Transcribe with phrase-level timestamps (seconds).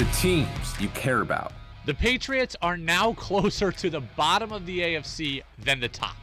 [0.00, 1.52] The teams you care about.
[1.84, 6.16] The Patriots are now closer to the bottom of the AFC than the top.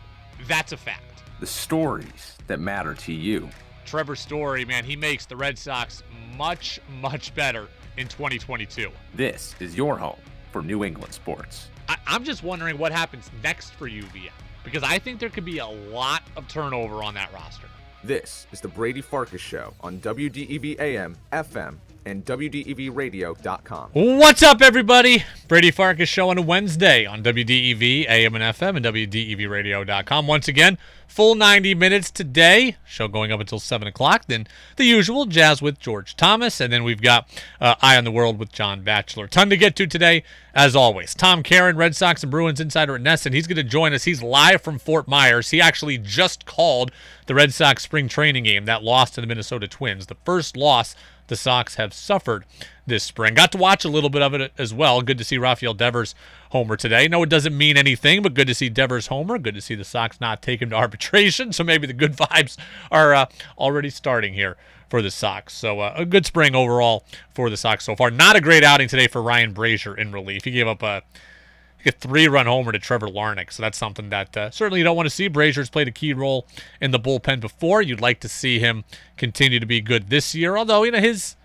[0.48, 1.22] That's a fact.
[1.40, 3.48] The stories that matter to you.
[3.86, 6.02] Trevor Story, man, he makes the Red Sox
[6.36, 7.68] much, much better
[7.98, 8.90] in 2022.
[9.14, 10.18] This is your home
[10.52, 11.68] for New England sports.
[11.88, 14.32] I- am just wondering what happens next for UVM
[14.64, 17.68] because I think there could be a lot of turnover on that roster.
[18.04, 23.90] This is the Brady Farkas Show on WDEV AM, FM, and WDEVradio.com.
[23.92, 25.26] What's up, everybody?
[25.50, 30.26] Brady Farkas show on a Wednesday on WDEV, AM and FM, and WDEVradio.com.
[30.26, 32.78] Once again, full 90 minutes today.
[32.86, 34.26] Show going up until 7 o'clock.
[34.28, 36.62] Then the usual jazz with George Thomas.
[36.62, 37.28] And then we've got
[37.60, 39.28] uh, Eye on the World with John Batchelor.
[39.28, 41.14] Ton to get to today, as always.
[41.14, 43.34] Tom Caron, Red Sox and Bruins insider at NESN.
[43.34, 44.06] He's going to join us.
[44.06, 45.50] He's live from Fort Myers.
[45.50, 46.92] He actually just called
[47.26, 50.08] the Red Sox spring training game that lost to the Minnesota Twins.
[50.08, 50.96] The first loss
[51.28, 52.46] the Sox have suffered
[52.86, 53.34] this spring.
[53.34, 55.02] Got to watch a little bit of it as well.
[55.02, 56.16] Good to see Rafael Devers
[56.52, 57.08] homer today.
[57.08, 59.38] No, it doesn't mean anything, but good to see Devers homer.
[59.38, 61.52] Good to see the Sox not take him to arbitration.
[61.58, 62.56] So maybe the good vibes
[62.92, 63.26] are uh,
[63.58, 64.58] already starting here
[64.90, 65.54] for the Sox.
[65.54, 67.04] So uh, a good spring overall
[67.34, 68.12] for the Sox so far.
[68.12, 70.44] Not a great outing today for Ryan Brasier in relief.
[70.44, 71.02] He gave up a
[71.86, 73.52] a three-run homer to Trevor Larnach.
[73.52, 75.30] So that's something that uh, certainly you don't want to see.
[75.30, 76.48] Brasier's played a key role
[76.82, 77.82] in the bullpen before.
[77.82, 78.84] You'd like to see him
[79.16, 81.36] continue to be good this year, although you know his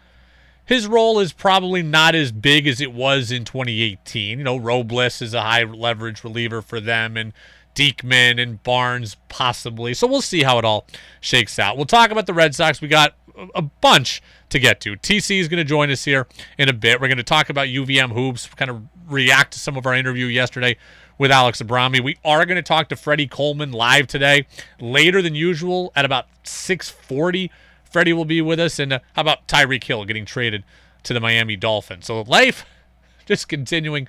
[0.65, 4.39] his role is probably not as big as it was in 2018.
[4.39, 7.33] You know, Robles is a high leverage reliever for them, and
[7.75, 9.95] Diekman and Barnes possibly.
[9.95, 10.87] So we'll see how it all
[11.21, 11.77] shakes out.
[11.77, 12.81] We'll talk about the Red Sox.
[12.81, 13.15] We got
[13.55, 14.97] a bunch to get to.
[14.97, 16.27] TC is going to join us here
[16.59, 17.01] in a bit.
[17.01, 20.27] We're going to talk about UVM hoops, kind of react to some of our interview
[20.27, 20.77] yesterday
[21.19, 22.03] with Alex Abrami.
[22.03, 24.47] We are going to talk to Freddie Coleman live today,
[24.81, 27.51] later than usual at about 6:40.
[27.85, 30.65] Freddie will be with us, and uh, how about Tyreek Hill getting traded
[31.03, 32.07] to the Miami Dolphins?
[32.07, 32.65] So life
[33.27, 34.09] just continuing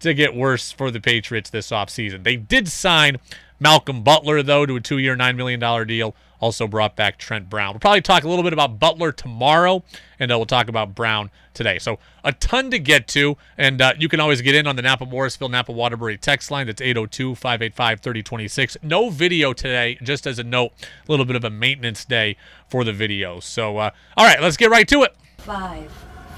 [0.00, 2.24] to get worse for the Patriots this offseason.
[2.24, 3.18] They did sign
[3.58, 7.74] Malcolm Butler though to a two-year, nine million dollar deal also brought back Trent Brown.
[7.74, 9.84] We'll probably talk a little bit about Butler tomorrow,
[10.18, 11.78] and uh, we'll talk about Brown today.
[11.78, 14.82] So a ton to get to, and uh, you can always get in on the
[14.82, 16.66] Napa Morrisville Napa Waterbury text line.
[16.66, 18.78] That's 802-585-3026.
[18.82, 20.72] No video today, just as a note,
[21.06, 22.36] a little bit of a maintenance day
[22.68, 23.40] for the video.
[23.40, 25.14] So uh, all right, let's get right to it.
[25.38, 25.90] Five,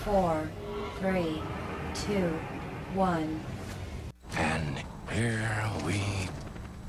[0.05, 0.51] four,
[0.99, 1.41] three,
[1.95, 2.39] two,
[2.95, 3.41] one.
[4.37, 6.01] And here we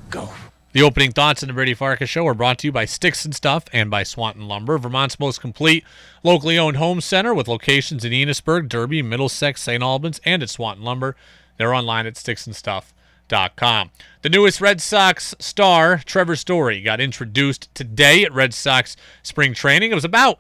[0.10, 0.30] go.
[0.74, 3.36] The opening thoughts in the Brady Farkas show are brought to you by Sticks and
[3.36, 5.86] Stuff and by Swanton Lumber, Vermont's most complete
[6.24, 9.84] locally owned home center with locations in Enosburg, Derby, Middlesex, St.
[9.84, 11.16] Albans, and at Swanton Lumber.
[11.58, 13.92] They're online at sticksandstuff.com.
[14.24, 19.92] The newest Red Sox star, Trevor Story, got introduced today at Red Sox spring training.
[19.92, 20.40] It was about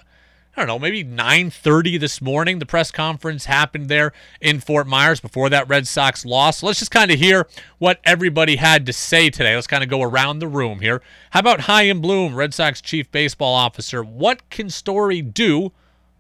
[0.56, 2.59] I don't know, maybe 9:30 this morning.
[2.59, 6.59] The press conference happened there in Fort Myers before that Red Sox loss.
[6.59, 7.47] So let's just kind of hear
[7.80, 9.56] what everybody had to say today.
[9.56, 11.02] Let's kind of go around the room here.
[11.31, 14.03] How about Chaim Bloom, Red Sox chief baseball officer?
[14.03, 15.72] What can Story do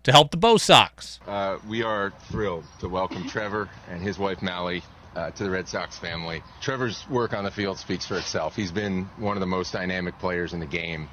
[0.01, 1.19] to help the Bo Sox?
[1.27, 4.81] Uh, we are thrilled to welcome Trevor and his wife Mallie
[5.15, 6.41] uh, to the Red Sox family.
[6.59, 8.55] Trevor's work on the field speaks for itself.
[8.55, 11.07] He's been one of the most dynamic players in the game.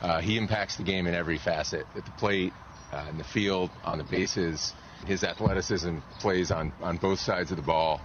[0.00, 2.52] Uh, he impacts the game in every facet at the plate,
[2.92, 4.74] uh, in the field, on the bases.
[5.06, 8.00] His athleticism plays on, on both sides of the ball,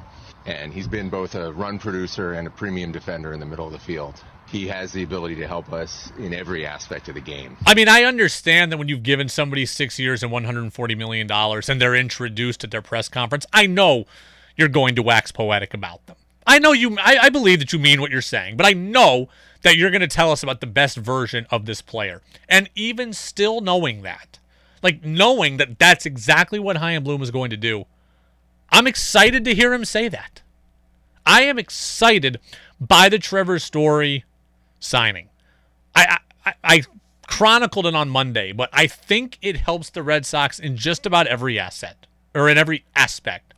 [0.46, 3.74] and he's been both a run producer and a premium defender in the middle of
[3.74, 4.22] the field.
[4.48, 7.58] He has the ability to help us in every aspect of the game.
[7.66, 11.82] I mean, I understand that when you've given somebody six years and $140 million and
[11.82, 14.06] they're introduced at their press conference, I know
[14.56, 16.18] you're going to wax poetic about them.
[16.46, 19.30] I know you, I, I believe that you mean what you're saying, but I know
[19.64, 22.22] that you're going to tell us about the best version of this player.
[22.48, 24.40] And even still knowing that,
[24.82, 27.86] like knowing that that's exactly what Chaim Bloom is going to do,
[28.70, 30.42] I'm excited to hear him say that.
[31.26, 32.40] I am excited
[32.80, 34.26] by the Trevor Story
[34.80, 35.30] signing.
[35.96, 36.84] I, I, I
[37.28, 41.28] chronicled it on Monday, but I think it helps the Red Sox in just about
[41.28, 42.06] every asset
[42.36, 43.54] or in every aspect.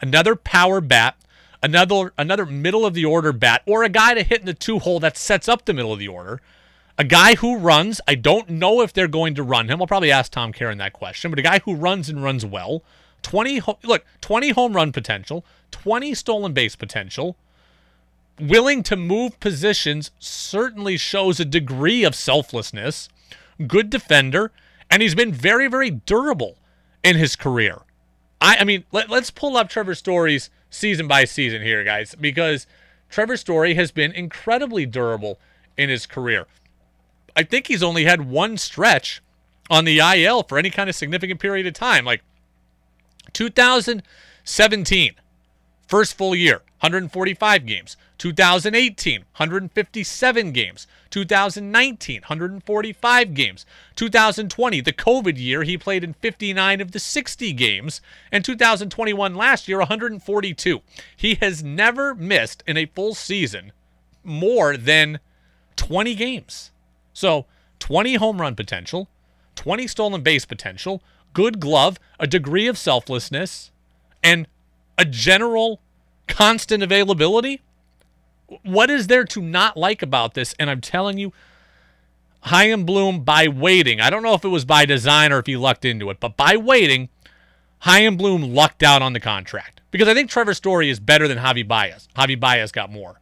[0.00, 1.16] Another power bat
[1.62, 4.78] another another middle of the order bat or a guy to hit in the two
[4.78, 6.40] hole that sets up the middle of the order.
[6.98, 9.80] A guy who runs, I don't know if they're going to run him.
[9.80, 12.82] I'll probably ask Tom Caron that question, but a guy who runs and runs well.
[13.22, 17.36] 20 look, 20 home run potential, 20 stolen base potential.
[18.40, 23.08] Willing to move positions certainly shows a degree of selflessness.
[23.66, 24.50] Good defender,
[24.90, 26.58] and he's been very very durable
[27.02, 27.78] in his career.
[28.40, 32.66] I I mean, let, let's pull up Trevor Story's season by season here, guys, because
[33.10, 35.38] Trevor Story has been incredibly durable
[35.76, 36.46] in his career.
[37.36, 39.22] I think he's only had one stretch
[39.70, 42.04] on the IL for any kind of significant period of time.
[42.04, 42.22] Like
[43.32, 45.14] 2017,
[45.86, 47.96] first full year, 145 games.
[48.18, 50.86] 2018, 157 games.
[51.10, 53.66] 2019, 145 games.
[53.96, 58.00] 2020, the COVID year, he played in 59 of the 60 games.
[58.30, 60.82] And 2021 last year, 142.
[61.16, 63.72] He has never missed in a full season
[64.24, 65.18] more than
[65.76, 66.70] 20 games.
[67.12, 67.46] So
[67.80, 69.08] 20 home run potential,
[69.56, 71.02] 20 stolen base potential,
[71.32, 73.72] good glove, a degree of selflessness,
[74.22, 74.46] and
[74.98, 75.80] a general
[76.28, 77.60] constant availability.
[78.62, 80.54] What is there to not like about this?
[80.58, 81.32] And I'm telling you,
[82.40, 85.46] High Chaim Bloom, by waiting, I don't know if it was by design or if
[85.46, 87.08] he lucked into it, but by waiting,
[87.80, 89.80] High Chaim Bloom lucked out on the contract.
[89.90, 92.08] Because I think Trevor Story is better than Javi Baez.
[92.16, 93.20] Javi Baez got more.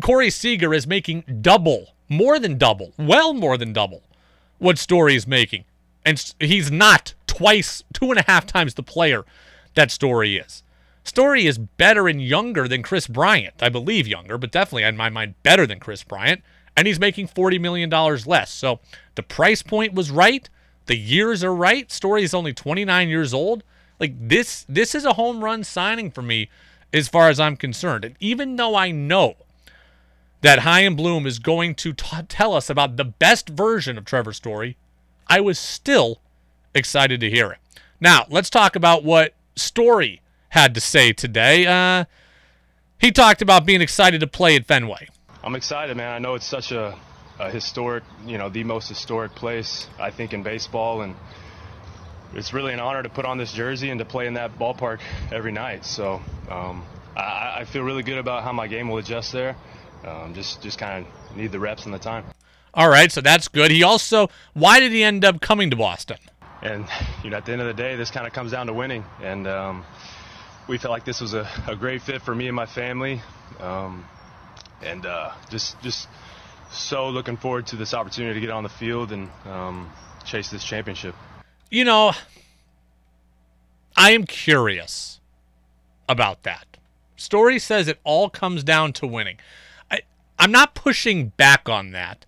[0.00, 4.02] Corey Seager is making double, more than double, well more than double
[4.58, 5.64] what Story is making.
[6.04, 9.24] And he's not twice, two and a half times the player
[9.74, 10.62] that Story is.
[11.04, 13.62] Story is better and younger than Kris Bryant.
[13.62, 16.42] I believe younger, but definitely in my mind better than Kris Bryant.
[16.76, 18.52] And he's making $40 million less.
[18.52, 18.80] So
[19.14, 20.48] the price point was right.
[20.86, 21.90] The years are right.
[21.90, 23.64] Story is only 29 years old.
[23.98, 26.50] Like this, this is a home run signing for me
[26.92, 28.04] as far as I'm concerned.
[28.04, 29.36] And even though I know
[30.42, 34.32] that Chaim Bloom is going to t- tell us about the best version of Trevor
[34.32, 34.76] Story,
[35.26, 36.20] I was still
[36.74, 37.58] excited to hear it.
[38.00, 40.20] Now, let's talk about what Story
[40.50, 41.66] had to say today.
[41.66, 42.04] Uh,
[42.98, 45.08] he talked about being excited to play at Fenway.
[45.42, 46.12] I'm excited, man.
[46.12, 46.98] I know it's such a,
[47.38, 51.02] a historic, you know, the most historic place, I think, in baseball.
[51.02, 51.14] And
[52.34, 55.00] it's really an honor to put on this jersey and to play in that ballpark
[55.30, 55.84] every night.
[55.84, 56.20] So
[56.50, 56.84] um,
[57.16, 59.56] I, I feel really good about how my game will adjust there.
[60.04, 62.24] Um, just just kind of need the reps and the time.
[62.74, 63.70] All right, so that's good.
[63.70, 66.18] He also, why did he end up coming to Boston?
[66.62, 66.86] And
[67.22, 69.04] you know, at the end of the day, this kind of comes down to winning.
[69.22, 69.84] And um,
[70.66, 73.22] we felt like this was a, a, great fit for me and my family.
[73.60, 74.04] Um,
[74.82, 76.08] and uh, just just
[76.70, 79.90] so looking forward to this opportunity to get on the field and um,
[80.24, 81.14] chase this championship.
[81.70, 82.12] You know,
[83.96, 85.20] I am curious
[86.08, 86.66] about that.
[87.16, 89.38] Story says it all comes down to winning.
[90.38, 92.24] I'm not pushing back on that.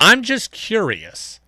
[0.00, 1.38] I'm just curious.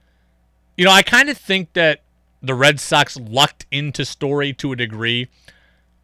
[0.77, 2.03] You know, I kind of think that
[2.47, 5.29] the Red Sox lucked into Story to a degree.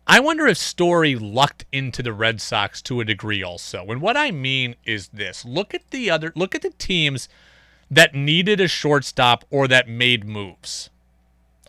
[0.06, 3.86] I wonder if Story lucked into the Red Sox to a degree also.
[3.86, 7.28] And what I mean is this look at the other, look at the teams
[7.90, 10.90] that needed a shortstop or that made moves.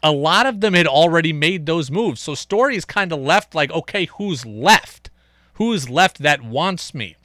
[0.01, 2.21] A lot of them had already made those moves.
[2.21, 5.09] So Story is kind of left like, okay, who's left?
[5.53, 7.15] Who's left that wants me?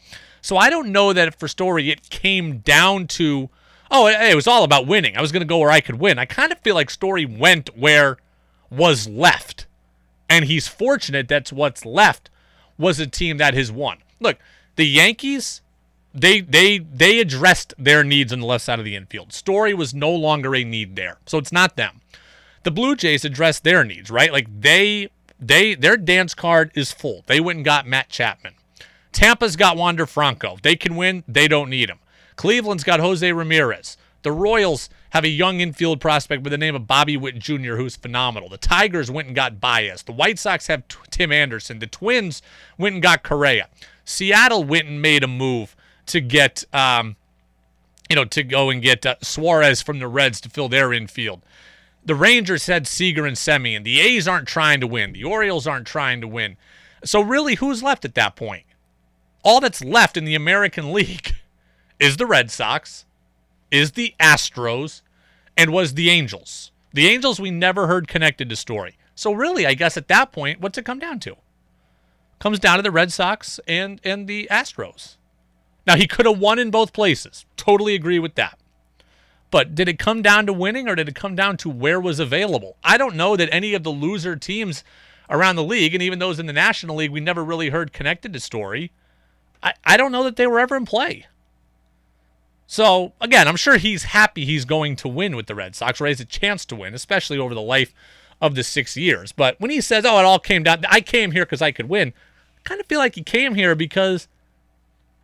[0.40, 3.48] So I don't know that for Story it came down to,
[3.90, 5.16] oh, it was all about winning.
[5.16, 6.18] I was going to go where I could win.
[6.18, 8.18] I kind of feel like Story went where
[8.70, 9.66] was left.
[10.28, 12.30] And he's fortunate that's what's left
[12.76, 13.98] was a team that has won.
[14.20, 14.38] Look,
[14.76, 15.62] the Yankees,
[16.14, 19.32] they they they addressed their needs on the left side of the infield.
[19.32, 21.18] Story was no longer a need there.
[21.26, 22.00] So it's not them.
[22.64, 24.32] The Blue Jays addressed their needs, right?
[24.32, 25.08] Like they
[25.40, 27.24] they their dance card is full.
[27.26, 28.54] They went and got Matt Chapman.
[29.12, 30.58] Tampa's got Wander Franco.
[30.62, 31.24] They can win.
[31.26, 31.98] They don't need him.
[32.38, 33.96] Cleveland's got Jose Ramirez.
[34.22, 37.96] The Royals have a young infield prospect by the name of Bobby Witt Jr., who's
[37.96, 38.48] phenomenal.
[38.48, 40.04] The Tigers went and got Baez.
[40.04, 41.80] The White Sox have t- Tim Anderson.
[41.80, 42.40] The Twins
[42.78, 43.68] went and got Correa.
[44.04, 45.74] Seattle went and made a move
[46.06, 47.16] to get, um,
[48.08, 51.42] you know, to go and get uh, Suarez from the Reds to fill their infield.
[52.04, 53.82] The Rangers had Seager and Semien.
[53.82, 55.12] The A's aren't trying to win.
[55.12, 56.56] The Orioles aren't trying to win.
[57.04, 58.64] So really, who's left at that point?
[59.44, 61.36] all that's left in the American League
[61.98, 63.04] is the Red Sox,
[63.70, 65.02] is the Astros,
[65.56, 66.72] and was the Angels.
[66.92, 68.96] The Angels we never heard connected to Story.
[69.14, 71.36] So really, I guess at that point, what's it come down to?
[72.38, 75.16] Comes down to the Red Sox and and the Astros.
[75.86, 77.44] Now he could have won in both places.
[77.56, 78.58] Totally agree with that.
[79.50, 82.20] But did it come down to winning or did it come down to where was
[82.20, 82.76] available?
[82.84, 84.84] I don't know that any of the loser teams
[85.28, 88.32] around the league and even those in the National League we never really heard connected
[88.32, 88.92] to Story
[89.62, 91.26] I, I don't know that they were ever in play.
[92.70, 96.06] So, again, I'm sure he's happy he's going to win with the Red Sox, or
[96.06, 97.94] has a chance to win, especially over the life
[98.42, 99.32] of the six years.
[99.32, 101.88] But when he says, oh, it all came down, I came here because I could
[101.88, 102.12] win,
[102.58, 104.28] I kind of feel like he came here because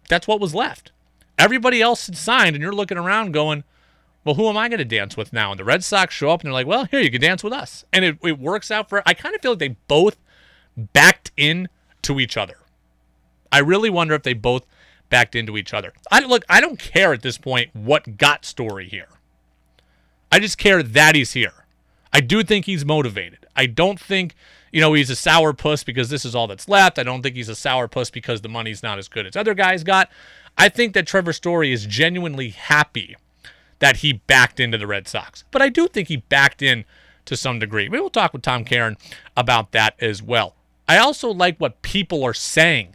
[0.08, 0.90] that's what was left.
[1.38, 3.62] Everybody else had signed, and you're looking around going,
[4.24, 5.50] well, who am I going to dance with now?
[5.50, 7.52] And the Red Sox show up and they're like, well, here, you can dance with
[7.52, 7.84] us.
[7.92, 10.16] And it, it works out for, I kind of feel like they both
[10.94, 11.68] backed in
[12.02, 12.56] to each other.
[13.52, 14.64] I really wonder if they both
[15.08, 15.92] backed into each other.
[16.10, 19.08] I look, I don't care at this point what got story here.
[20.32, 21.64] I just care that he's here.
[22.12, 23.46] I do think he's motivated.
[23.56, 24.34] I don't think,
[24.72, 26.98] you know, he's a sour puss because this is all that's left.
[26.98, 29.54] I don't think he's a sour puss because the money's not as good as other
[29.54, 30.10] guys got.
[30.56, 33.16] I think that Trevor Story is genuinely happy
[33.80, 35.44] that he backed into the Red Sox.
[35.50, 36.84] But I do think he backed in
[37.26, 37.88] to some degree.
[37.88, 38.96] We will talk with Tom Caron
[39.36, 40.54] about that as well.
[40.88, 42.94] I also like what people are saying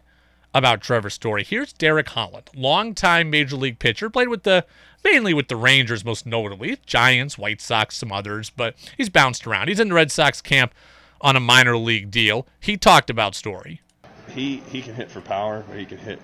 [0.54, 1.44] about Trevor Story.
[1.44, 4.66] Here's Derek Holland, longtime major league pitcher, played with the
[5.04, 9.68] mainly with the Rangers most notably, Giants, White Sox, some others, but he's bounced around.
[9.68, 10.74] He's in the Red Sox camp
[11.22, 12.48] on a minor league deal.
[12.60, 13.82] He talked about Story.
[14.30, 16.20] He he can hit for power, he can hit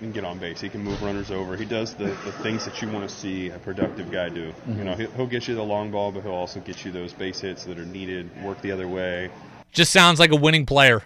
[0.00, 0.60] and get on base.
[0.60, 1.56] He can move runners over.
[1.56, 4.48] He does the, the things that you want to see a productive guy do.
[4.50, 4.78] Mm-hmm.
[4.78, 7.12] You know, he'll, he'll get you the long ball, but he'll also get you those
[7.12, 9.30] base hits that are needed, work the other way.
[9.72, 11.02] Just sounds like a winning player.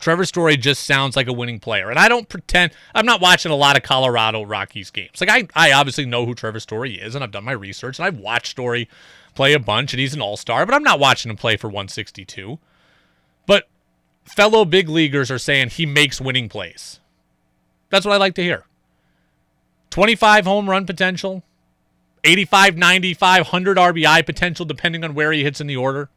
[0.00, 1.90] Trevor Story just sounds like a winning player.
[1.90, 5.20] And I don't pretend I'm not watching a lot of Colorado Rockies games.
[5.20, 8.06] Like I, I obviously know who Trevor Story is and I've done my research and
[8.06, 8.88] I've watched Story
[9.34, 12.58] play a bunch and he's an all-star, but I'm not watching him play for 162.
[13.46, 13.68] But
[14.24, 16.98] fellow big leaguers are saying he makes winning plays.
[17.90, 18.64] That's what I like to hear.
[19.90, 21.42] 25 home run potential,
[22.24, 26.08] 85, 95, 100 RBI potential depending on where he hits in the order.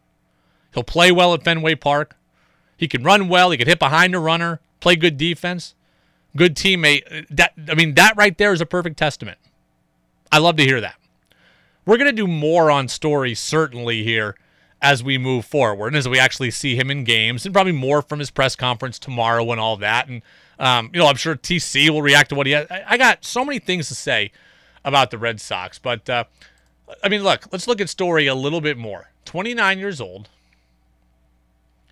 [0.74, 2.16] He'll play well at Fenway Park.
[2.84, 3.50] He can run well.
[3.52, 5.74] He can hit behind a runner, play good defense,
[6.36, 7.26] good teammate.
[7.30, 9.38] That I mean, that right there is a perfect testament.
[10.34, 10.96] I love to hear that.
[11.86, 14.36] We're gonna do more on Story certainly here
[14.82, 18.02] as we move forward and as we actually see him in games, and probably more
[18.02, 20.10] from his press conference tomorrow and all that.
[20.10, 20.22] And
[20.60, 22.68] um, you know, I'm sure TC will react to what he has.
[22.70, 24.34] I, I got so many things to say
[24.84, 26.26] about the Red Sox, but uh,
[27.02, 29.10] I mean, look, let's look at Story a little bit more.
[29.24, 30.28] 29 years old.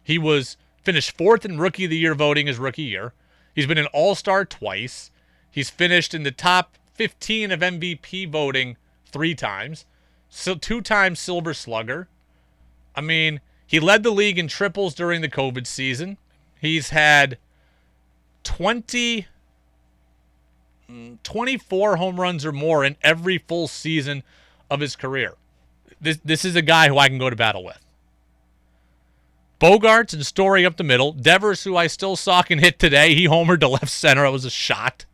[0.04, 3.14] He was finished fourth in Rookie of the Year voting his rookie year.
[3.54, 5.12] He's been an All Star twice.
[5.50, 9.86] He's finished in the top 15 of MVP voting three times.
[10.30, 12.08] So two times Silver Slugger.
[12.96, 16.18] I mean, he led the league in triples during the COVID season.
[16.60, 17.38] He's had
[18.44, 19.28] 20,
[20.90, 24.24] mm, 24 home runs or more in every full season
[24.70, 25.36] of his career.
[26.00, 27.81] This this is a guy who I can go to battle with.
[29.62, 31.12] Bogaerts and Story up the middle.
[31.12, 34.26] Devers, who I still saw can hit today, he homered to left center.
[34.26, 35.06] It was a shot.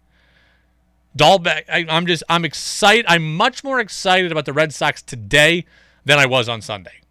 [1.17, 3.05] Dalbec, I, I'm just, I'm excited.
[3.09, 5.65] I'm much more excited about the Red Sox today
[6.05, 7.01] than I was on Sunday.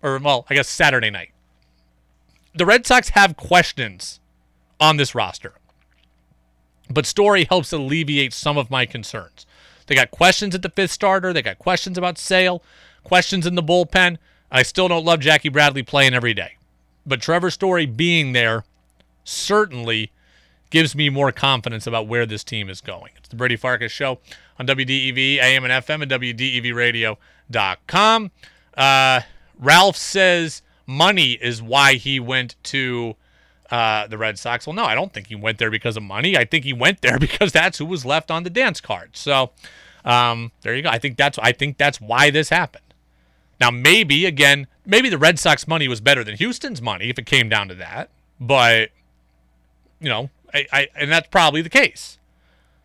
[0.00, 1.30] Or, well, I guess Saturday night.
[2.54, 4.20] The Red Sox have questions
[4.78, 5.54] on this roster.
[6.88, 9.44] But Story helps alleviate some of my concerns.
[9.88, 11.32] They got questions at the fifth starter.
[11.32, 12.62] They got questions about Sale,
[13.02, 14.18] questions in the bullpen.
[14.52, 16.56] I still don't love Jackie Bradley playing every day.
[17.06, 18.64] But Trevor Story being there
[19.24, 20.10] certainly
[20.70, 23.12] gives me more confidence about where this team is going.
[23.16, 24.18] It's the Brady Farkas Show
[24.58, 28.30] on WDEV, AM and FM, and WDEVradio.com.
[28.76, 29.20] Uh,
[29.58, 33.16] Ralph says money is why he went to
[33.70, 34.66] uh, the Red Sox.
[34.66, 36.36] Well, no, I don't think he went there because of money.
[36.36, 39.16] I think he went there because that's who was left on the dance card.
[39.16, 39.50] So
[40.04, 40.90] um, there you go.
[40.90, 42.82] I think that's I think that's why this happened.
[43.60, 47.26] Now, maybe, again, maybe the Red Sox money was better than Houston's money if it
[47.26, 48.08] came down to that.
[48.40, 48.90] But,
[50.00, 52.18] you know, I, I and that's probably the case.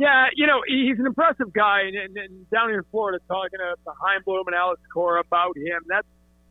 [0.00, 3.60] Yeah, you know, he's an impressive guy, and, and, and down here in Florida, talking
[3.60, 6.08] to High Chaim Bloom and Alex Cora about him, that's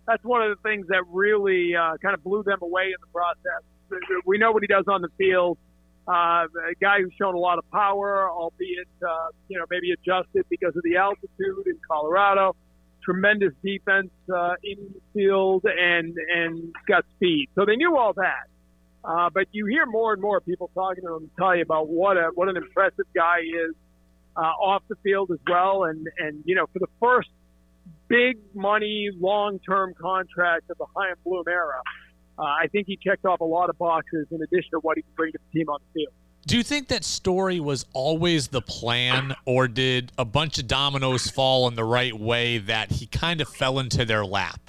[0.08, 3.08] that's one of the things that really uh, kind of blew them away in the
[3.08, 3.64] process.
[4.26, 5.58] We know what he does on the field
[6.08, 10.46] Uh, a guy who's shown a lot of power, albeit uh, you know maybe adjusted
[10.50, 12.56] because of the altitude in Colorado.
[13.04, 17.50] Tremendous defense uh, in the field and and got speed.
[17.56, 18.48] So they knew all that.
[19.04, 22.18] Uh, but you hear more and more people talking to him tell you about what
[22.18, 23.74] a what an impressive guy he is
[24.36, 25.86] uh, off the field as well.
[25.86, 27.30] And and you know for the first
[28.08, 31.82] big money long term contract of the Chaim Bloom era,
[32.38, 35.04] uh, I think he checked off a lot of boxes in addition to what he
[35.04, 36.14] can bring to the team on the field.
[36.48, 41.30] Do you think that story was always the plan, or did a bunch of dominoes
[41.30, 44.60] fall in the right way that he kind of fell into their lap?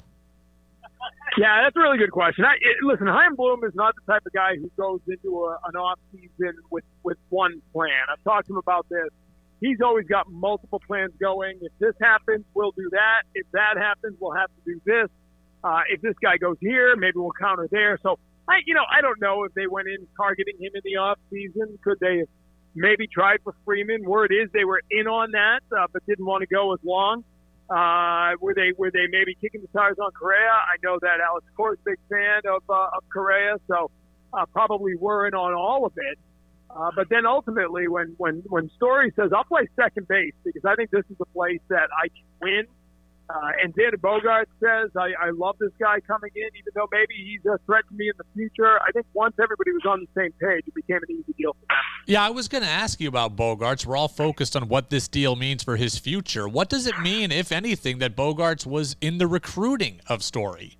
[1.35, 2.45] Yeah, that's a really good question.
[2.45, 5.57] I, it, listen, Chaim Bloom is not the type of guy who goes into a,
[5.67, 8.05] an off season with with one plan.
[8.11, 9.09] I've talked to him about this.
[9.59, 11.57] He's always got multiple plans going.
[11.61, 13.23] If this happens, we'll do that.
[13.33, 15.09] If that happens, we'll have to do this.
[15.63, 17.97] Uh, if this guy goes here, maybe we'll counter there.
[18.03, 20.97] So I, you know, I don't know if they went in targeting him in the
[20.97, 21.79] off season.
[21.83, 22.23] Could they
[22.75, 24.03] maybe tried for Freeman?
[24.03, 27.23] Word is they were in on that, uh, but didn't want to go as long.
[27.69, 30.51] Uh, were they were they maybe kicking the tires on Correa?
[30.51, 33.89] I know that Alex a big fan of uh, of Correa, so
[34.33, 36.19] uh, probably were in on all of it.
[36.69, 40.75] Uh, but then ultimately, when when when Story says I'll play second base because I
[40.75, 42.67] think this is a place that I can win,
[43.29, 47.13] uh, and Xander Bogart says, I, I love this guy coming in, even though maybe
[47.15, 48.79] he's a threat to me in the future.
[48.81, 51.65] I think once everybody was on the same page, it became an easy deal for
[51.67, 51.77] them.
[52.05, 53.85] Yeah, I was going to ask you about Bogaerts.
[53.85, 56.47] We're all focused on what this deal means for his future.
[56.47, 60.77] What does it mean, if anything, that Bogaerts was in the recruiting of Story?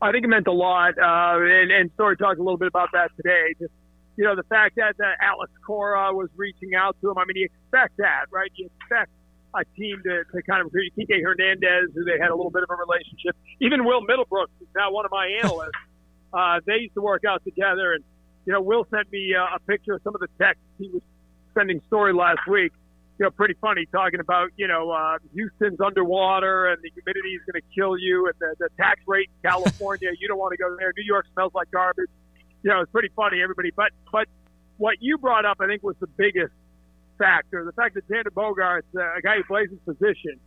[0.00, 2.90] I think it meant a lot, uh, and, and Story talked a little bit about
[2.92, 3.54] that today.
[3.58, 3.72] Just
[4.16, 7.18] you know, the fact that, that Alex Cora was reaching out to him.
[7.18, 8.50] I mean, you expect that, right?
[8.54, 9.10] You expect
[9.54, 10.92] a team to, to kind of recruit.
[10.98, 13.36] Kike Hernandez, who they had a little bit of a relationship.
[13.60, 15.70] Even Will Middlebrooks is now one of my analysts.
[16.32, 18.04] uh, they used to work out together, and
[18.44, 21.02] you know, Will sent me uh, a picture of some of the texts he was
[21.54, 22.72] sending story last week.
[23.18, 27.42] You know, pretty funny talking about you know uh, Houston's underwater and the humidity is
[27.50, 30.58] going to kill you, and the, the tax rate in California you don't want to
[30.58, 30.92] go there.
[30.96, 32.10] New York smells like garbage.
[32.62, 33.72] You know, it's pretty funny, everybody.
[33.74, 34.28] But but
[34.76, 36.52] what you brought up, I think, was the biggest
[37.18, 37.64] factor.
[37.64, 40.38] The fact that Xander Bogaerts, uh, a guy who plays his position,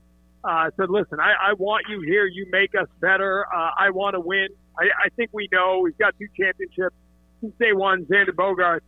[0.44, 2.26] uh, said, "Listen, I, I want you here.
[2.26, 3.46] You make us better.
[3.46, 4.48] Uh, I want to win.
[4.78, 6.96] I, I think we know we've got two championships
[7.42, 8.06] since day one.
[8.06, 8.82] Xander Bogaerts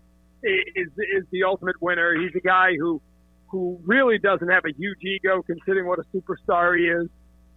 [0.43, 2.15] is is the ultimate winner.
[2.19, 3.01] He's a guy who
[3.47, 7.09] who really doesn't have a huge ego, considering what a superstar he is.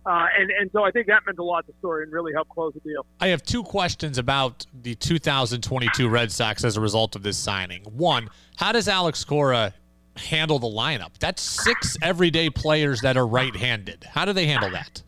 [0.07, 2.51] Uh, and, and so I think that meant a lot to story and really helped
[2.51, 3.07] close the deal.
[3.21, 7.85] I have two questions about the 2022 Red Sox as a result of this signing.
[7.85, 9.73] One, how does Alex Cora
[10.17, 11.19] handle the lineup?
[11.19, 14.05] That's six everyday players that are right-handed.
[14.05, 15.03] How do they handle that?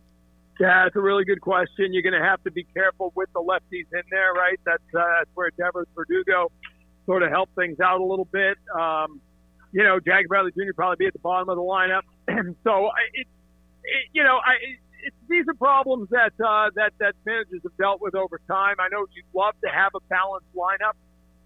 [0.59, 1.93] Yeah, it's a really good question.
[1.93, 4.59] You're going to have to be careful with the lefties in there, right?
[4.65, 6.51] That's uh, that's where Devers Verdugo
[7.05, 8.57] sort of help things out a little bit.
[8.75, 9.21] Um,
[9.73, 10.73] you know, Jackie Bradley Jr.
[10.75, 12.03] probably be at the bottom of the lineup,
[12.65, 13.27] so it,
[13.85, 14.53] it, you know, I.
[14.63, 14.81] It,
[15.29, 18.77] these are problems that uh, that that managers have dealt with over time.
[18.81, 20.95] I know you'd love to have a balanced lineup,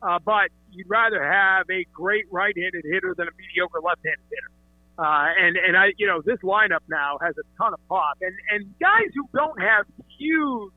[0.02, 4.50] uh, but you'd rather have a great right-handed hitter than a mediocre left-handed hitter.
[4.98, 8.34] Uh, and and I, you know, this lineup now has a ton of pop, and
[8.50, 9.86] and guys who don't have
[10.18, 10.72] huge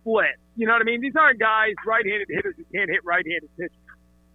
[0.00, 0.36] splits.
[0.56, 1.00] You know what I mean?
[1.00, 3.76] These aren't guys right-handed hitters who can't hit right-handed pitches.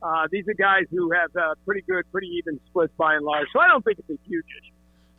[0.01, 3.47] Uh, these are guys who have uh, pretty good, pretty even splits by and large.
[3.53, 4.73] So I don't think it's a huge issue.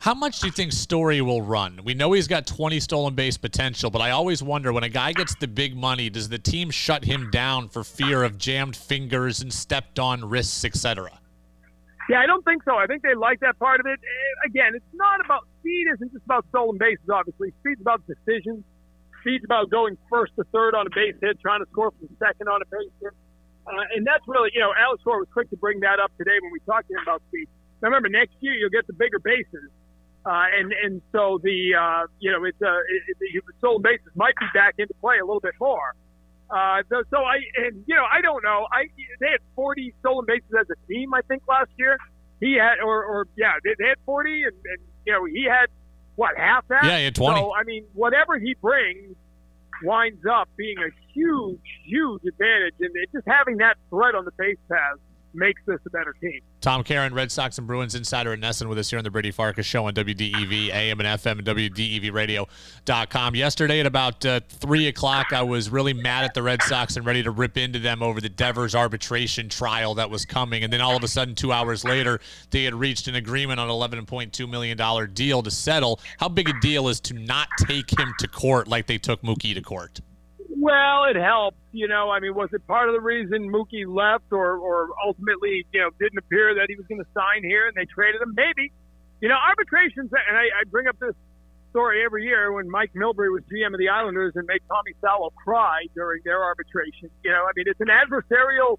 [0.05, 1.79] How much do you think Story will run?
[1.83, 5.13] We know he's got 20 stolen base potential, but I always wonder when a guy
[5.13, 9.41] gets the big money, does the team shut him down for fear of jammed fingers
[9.41, 11.09] and stepped on wrists, etc.?
[12.07, 12.77] Yeah, I don't think so.
[12.77, 13.99] I think they like that part of it.
[14.45, 15.87] Again, it's not about speed.
[15.95, 17.09] Isn't just about stolen bases.
[17.11, 18.63] Obviously, speed's about decisions.
[19.21, 22.47] Speed's about going first to third on a base hit, trying to score from second
[22.47, 23.11] on a base hit,
[23.65, 26.37] uh, and that's really, you know, Alex Cora was quick to bring that up today
[26.43, 27.49] when we talked to him about speed.
[27.81, 29.73] Now, remember, next year you'll get the bigger bases,
[30.25, 34.07] uh, and and so the uh, you know it's uh, it, it, the stolen bases
[34.15, 35.93] might be back into play a little bit more.
[36.49, 38.65] Uh, so, so I and you know I don't know.
[38.71, 38.85] I
[39.19, 41.97] they had 40 stolen bases as a team I think last year.
[42.39, 45.67] He had or or yeah they, they had 40 and, and you know he had
[46.15, 46.85] what half that.
[46.85, 47.39] Yeah, he had 20.
[47.39, 49.15] So I mean whatever he brings
[49.83, 54.31] winds up being a huge huge advantage, and it, just having that threat on the
[54.37, 54.99] base paths
[55.35, 56.39] makes this a better team.
[56.61, 59.31] Tom Caron, Red Sox and Bruins insider and NESN with us here on the Brady
[59.31, 63.35] Farkas Show on WDEV, AM and FM, and WDEVradio.com.
[63.35, 67.05] Yesterday at about uh, 3 o'clock, I was really mad at the Red Sox and
[67.05, 70.63] ready to rip into them over the Devers arbitration trial that was coming.
[70.63, 72.19] And then all of a sudden, two hours later,
[72.49, 75.99] they had reached an agreement on an $11.2 million deal to settle.
[76.19, 79.53] How big a deal is to not take him to court like they took Mookie
[79.53, 79.99] to court?
[80.57, 81.57] Well, it helped.
[81.73, 85.65] You know, I mean, was it part of the reason Mookie left, or or ultimately,
[85.73, 88.33] you know, didn't appear that he was going to sign here and they traded him?
[88.35, 88.71] Maybe.
[89.21, 91.15] You know, arbitrations, and I, I bring up this
[91.71, 95.31] story every year when Mike Milbury was GM of the Islanders and made Tommy Salo
[95.31, 97.09] cry during their arbitration.
[97.23, 98.77] You know, I mean, it's an adversarial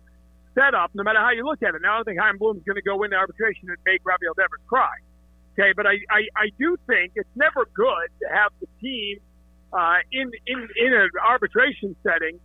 [0.55, 1.83] setup, no matter how you look at it.
[1.83, 4.65] Now, I don't think Chaim Bloom's going to go into arbitration and make Rafael Devers
[4.67, 4.97] cry.
[5.53, 9.19] Okay, but I, I, I do think it's never good to have the team
[9.73, 12.39] uh, in in in an arbitration setting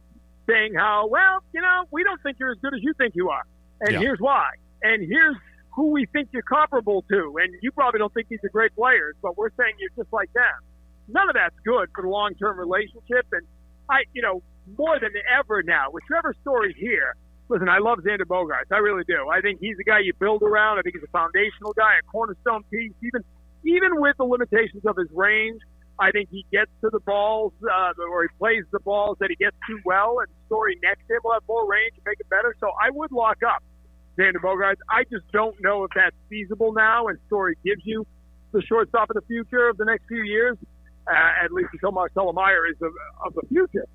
[0.48, 3.30] saying how well you know we don't think you're as good as you think you
[3.30, 3.44] are,
[3.82, 4.00] and Yeah.
[4.00, 4.50] here's why,
[4.82, 5.36] and here's
[5.76, 9.16] who we think you're comparable to, and you probably don't think these are great players,
[9.22, 10.60] but we're saying you're just like them.
[11.08, 13.46] None of that's good for the long term relationship, and
[13.90, 14.42] I you know
[14.78, 17.16] more than ever now with Trevor Story here.
[17.50, 18.72] Listen, I love Xander Bogaerts.
[18.72, 19.28] I really do.
[19.28, 20.80] I think he's a guy you build around.
[20.80, 22.94] I think he's a foundational guy, a cornerstone piece.
[23.04, 23.24] Even
[23.64, 25.60] even with the limitations of his range,
[26.02, 29.36] I think he gets to the balls, uh, or he plays the balls that he
[29.36, 30.18] gets to well.
[30.20, 32.56] And Story next to him will have more range and make it better.
[32.60, 33.62] So I would lock up
[34.18, 34.82] Xander Bogaerts.
[34.90, 37.08] I just don't know if that's feasible now.
[37.08, 38.08] And Story gives you
[38.52, 40.58] the shortstop of the future of the next few years,
[41.08, 42.92] uh, at least until Marcelo Mayer is of,
[43.24, 43.88] of the future.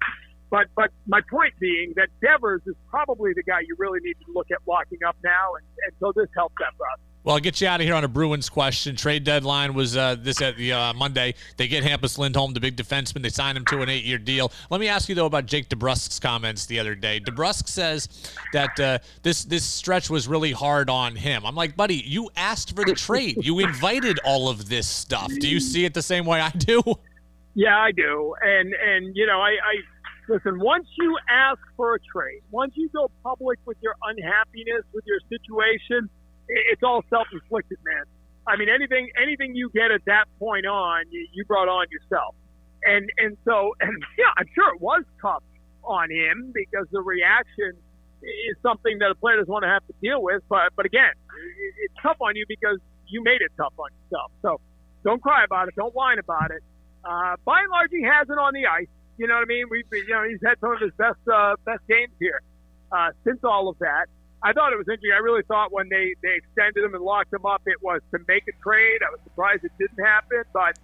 [0.48, 4.32] But but my point being that Devers is probably the guy you really need to
[4.32, 7.15] look at locking up now, and, and so this helps that process.
[7.26, 8.94] Well, I'll get you out of here on a Bruins question.
[8.94, 11.34] Trade deadline was uh, this at the uh, Monday.
[11.56, 13.22] They get Hampus Lindholm, the big defenseman.
[13.22, 14.52] They sign him to an eight-year deal.
[14.70, 17.18] Let me ask you though about Jake DeBrusk's comments the other day.
[17.18, 18.08] DeBrusk says
[18.52, 21.44] that uh, this this stretch was really hard on him.
[21.44, 23.44] I'm like, buddy, you asked for the trade.
[23.44, 25.32] You invited all of this stuff.
[25.40, 26.80] Do you see it the same way I do?
[27.54, 28.36] Yeah, I do.
[28.40, 29.74] And and you know, I, I
[30.28, 30.60] listen.
[30.60, 35.18] Once you ask for a trade, once you go public with your unhappiness with your
[35.28, 36.08] situation,
[36.48, 38.04] it's all self-inflicted, man.
[38.46, 42.34] I mean, anything anything you get at that point on, you, you brought on yourself.
[42.84, 45.42] And and so and yeah, I'm sure it was tough
[45.84, 47.72] on him because the reaction
[48.22, 50.42] is something that a player doesn't want to have to deal with.
[50.48, 51.12] But but again,
[51.84, 52.78] it's tough on you because
[53.08, 54.30] you made it tough on yourself.
[54.42, 54.60] So
[55.04, 55.74] don't cry about it.
[55.76, 56.62] Don't whine about it.
[57.04, 58.88] Uh, by and large, he has it on the ice.
[59.16, 59.66] You know what I mean?
[59.70, 62.40] We've you know, he's had some of his best uh, best games here
[62.92, 64.06] uh, since all of that.
[64.46, 65.10] I thought it was interesting.
[65.12, 68.20] I really thought when they they extended him and locked him up, it was to
[68.28, 69.00] make a trade.
[69.04, 70.78] I was surprised it didn't happen, but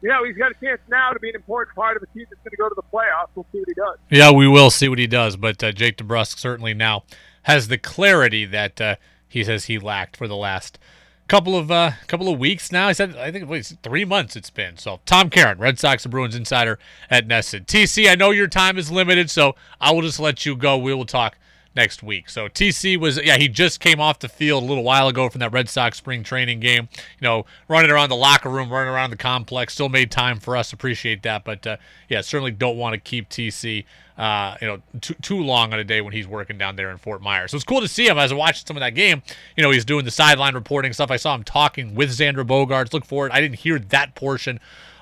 [0.00, 2.24] you know, he's got a chance now to be an important part of a team
[2.30, 3.30] that's going to go to the playoffs.
[3.34, 3.98] We'll see what he does.
[4.10, 5.36] Yeah, we will see what he does.
[5.36, 7.02] But uh, Jake DeBrusk certainly now
[7.42, 8.94] has the clarity that uh,
[9.28, 10.78] he says he lacked for the last
[11.26, 12.86] couple of uh, couple of weeks now.
[12.86, 14.76] He said I think wait, three months it's been.
[14.76, 16.78] So Tom Caron, Red Sox and Bruins insider
[17.10, 17.66] at NESN.
[17.66, 20.78] TC, I know your time is limited, so I will just let you go.
[20.78, 21.36] We will talk
[21.74, 22.28] next week.
[22.28, 25.38] So TC was yeah, he just came off the field a little while ago from
[25.40, 26.88] that Red Sox spring training game.
[27.20, 30.56] You know, running around the locker room, running around the complex, still made time for
[30.56, 30.72] us.
[30.72, 31.76] Appreciate that, but uh,
[32.08, 33.84] yeah, certainly don't want to keep TC
[34.20, 36.98] uh, you know too, too long on a day when he's working down there in
[36.98, 37.52] Fort Myers.
[37.52, 39.22] So it's cool to see him as I watched some of that game.
[39.56, 41.10] You know, he's doing the sideline reporting stuff.
[41.10, 42.92] I saw him talking with Xander Bogaerts.
[42.92, 43.32] Look forward.
[43.32, 44.60] I didn't hear that portion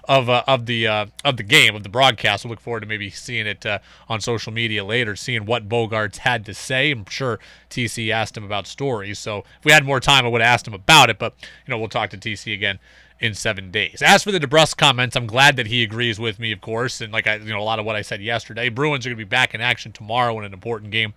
[0.08, 2.44] of uh, of the uh, of the game of the broadcast.
[2.44, 6.18] We'll look forward to maybe seeing it uh, on social media later, seeing what Bogaerts
[6.18, 6.90] had to say.
[6.90, 7.38] I'm sure
[7.70, 10.66] TC asked him about stories, so if we had more time, I would have asked
[10.66, 11.18] him about it.
[11.18, 11.34] But
[11.66, 12.78] you know, we'll talk to TC again
[13.20, 14.00] in seven days.
[14.00, 17.12] As for the DeBrusk comments, I'm glad that he agrees with me, of course, and
[17.12, 18.70] like I, you know, a lot of what I said yesterday.
[18.70, 21.14] Bruins are going to be back in action tomorrow in an important game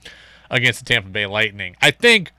[0.50, 1.78] against the Tampa Bay Lightning.
[1.82, 2.32] I think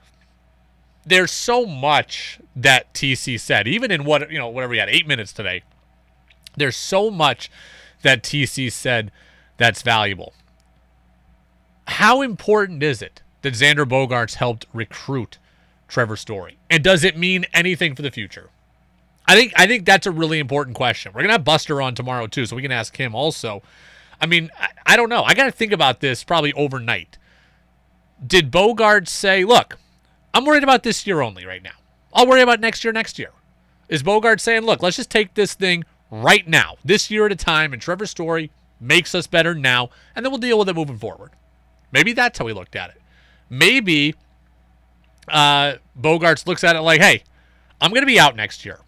[1.07, 5.07] there's so much that TC said, even in what you know, whatever he had, eight
[5.07, 5.63] minutes today.
[6.57, 7.51] There's so much
[8.03, 9.11] that TC said
[9.57, 10.35] that's valuable.
[11.87, 15.39] How important is it that Xander Bogaerts helped recruit
[15.89, 16.59] Trevor Story?
[16.71, 18.51] And does it mean anything for the future?
[19.27, 21.13] I think I think that's a really important question.
[21.13, 23.63] We're gonna have Buster on tomorrow too, so we can ask him also.
[24.21, 25.23] I mean, I, I don't know.
[25.23, 27.19] I got to think about this probably overnight.
[28.25, 29.79] Did Bogaerts say, "Look,
[30.35, 31.71] I'm worried about this year only right now.
[32.13, 33.31] I'll worry about next year next year"?
[33.89, 37.37] Is Bogart saying, "Look, let's just take this thing right now, this year at a
[37.37, 40.99] time, and Trevor Story makes us better now, and then we'll deal with it moving
[40.99, 41.33] forward"?
[41.91, 43.03] Maybe that's how he looked at it.
[43.51, 44.15] Maybe
[45.27, 47.25] uh, Bogaerts looks at it like, "Hey,
[47.81, 48.79] I'm going to be out next year.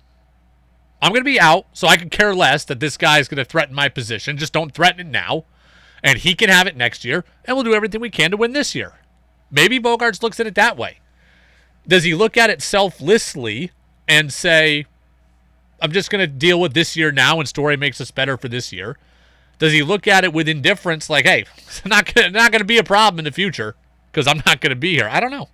[1.03, 3.37] I'm going to be out, so I could care less that this guy is going
[3.37, 4.39] to threaten my position.
[4.39, 5.45] Just don't threaten it now.
[6.03, 8.53] And he can have it next year, and we'll do everything we can to win
[8.53, 8.95] this year.
[9.51, 11.01] Maybe Bogaerts looks at it that way.
[11.87, 13.71] Does he look at it selflessly
[14.07, 14.87] and say,
[15.81, 18.49] I'm just going to deal with this year now, and Story makes us better for
[18.49, 18.97] this year?
[19.59, 22.67] Does he look at it with indifference, like, hey, it's not gonna, not going to
[22.67, 23.77] be a problem in the future
[24.11, 25.09] because I'm not going to be here?
[25.11, 25.49] I don't know.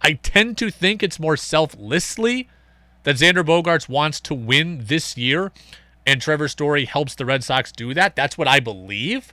[0.00, 2.48] I tend to think it's more selflessly
[3.04, 5.52] that Xander Bogaerts wants to win this year,
[6.06, 8.16] and Trevor Story helps the Red Sox do that.
[8.16, 9.32] That's what I believe.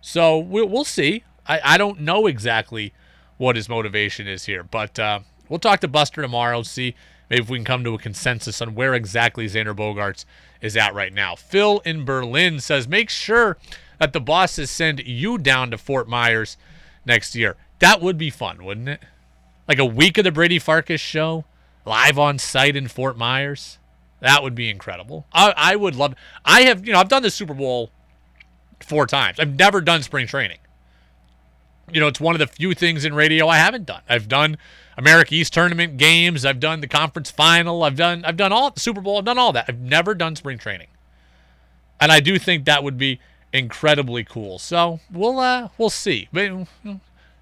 [0.00, 1.24] So we'll, we'll see.
[1.46, 2.92] I, I don't know exactly
[3.36, 6.94] what his motivation is here, but uh, we'll talk to Buster tomorrow, see
[7.30, 10.24] maybe if we can come to a consensus on where exactly Xander Bogaerts
[10.60, 11.36] is at right now.
[11.36, 13.56] Phil in Berlin says, make sure
[13.98, 16.56] that the bosses send you down to Fort Myers
[17.06, 17.56] next year.
[17.78, 19.00] That would be fun, wouldn't it?
[19.68, 21.44] Like a week of the Brady Farkas show,
[21.86, 23.78] live on site in Fort Myers.
[24.20, 25.26] That would be incredible.
[25.32, 26.14] I, I would love.
[26.44, 27.90] I have, you know, I've done the Super Bowl
[28.80, 29.38] four times.
[29.38, 30.58] I've never done spring training.
[31.92, 34.02] You know, it's one of the few things in radio I haven't done.
[34.08, 34.58] I've done
[34.96, 36.44] America East tournament games.
[36.44, 37.82] I've done the conference final.
[37.82, 39.18] I've done I've done all the Super Bowl.
[39.18, 39.66] I've done all that.
[39.68, 40.88] I've never done spring training,
[42.00, 43.20] and I do think that would be
[43.52, 44.58] incredibly cool.
[44.58, 46.28] So we'll uh we'll see.
[46.32, 46.66] But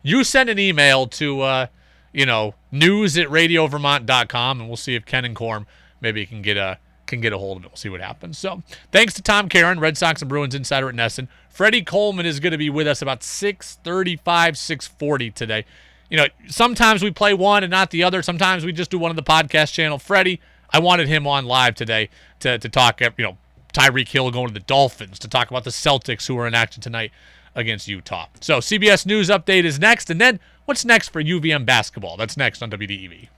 [0.03, 1.67] you send an email to uh
[2.13, 5.67] you know news at radiovermont.com and we'll see if Ken and Corm
[6.01, 7.71] maybe can get a can get a hold of it.
[7.71, 8.39] We'll see what happens.
[8.39, 11.29] So thanks to Tom Caron, Red Sox and Bruins insider at NESN.
[11.49, 15.65] Freddie Coleman is going to be with us about 635, 640 today.
[16.09, 18.23] You know, sometimes we play one and not the other.
[18.23, 19.99] Sometimes we just do one on the podcast channel.
[19.99, 20.41] Freddie,
[20.71, 22.09] I wanted him on live today
[22.41, 23.37] to, to talk, uh, you know,
[23.73, 26.83] Tyreek Hill going to the Dolphins, to talk about the Celtics who are in action
[26.83, 27.13] tonight
[27.55, 28.27] against Utah.
[28.41, 30.11] So CBS News Update is next.
[30.11, 32.17] And then what's next for UVM basketball?
[32.17, 33.29] That's next on WDEV.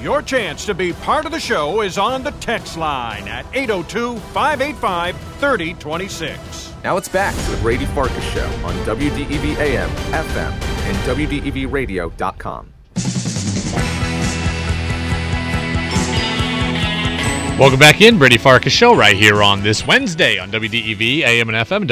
[0.00, 4.18] Your chance to be part of the show is on the text line at 802
[4.32, 6.72] 585 3026.
[6.82, 12.68] Now it's back to the Brady Farkas Show on WDEV AM, FM, and WDEVradio.com.
[17.58, 21.56] Welcome back in, Brady Farkas Show, right here on this Wednesday on WDEV, AM and
[21.68, 21.88] FM, and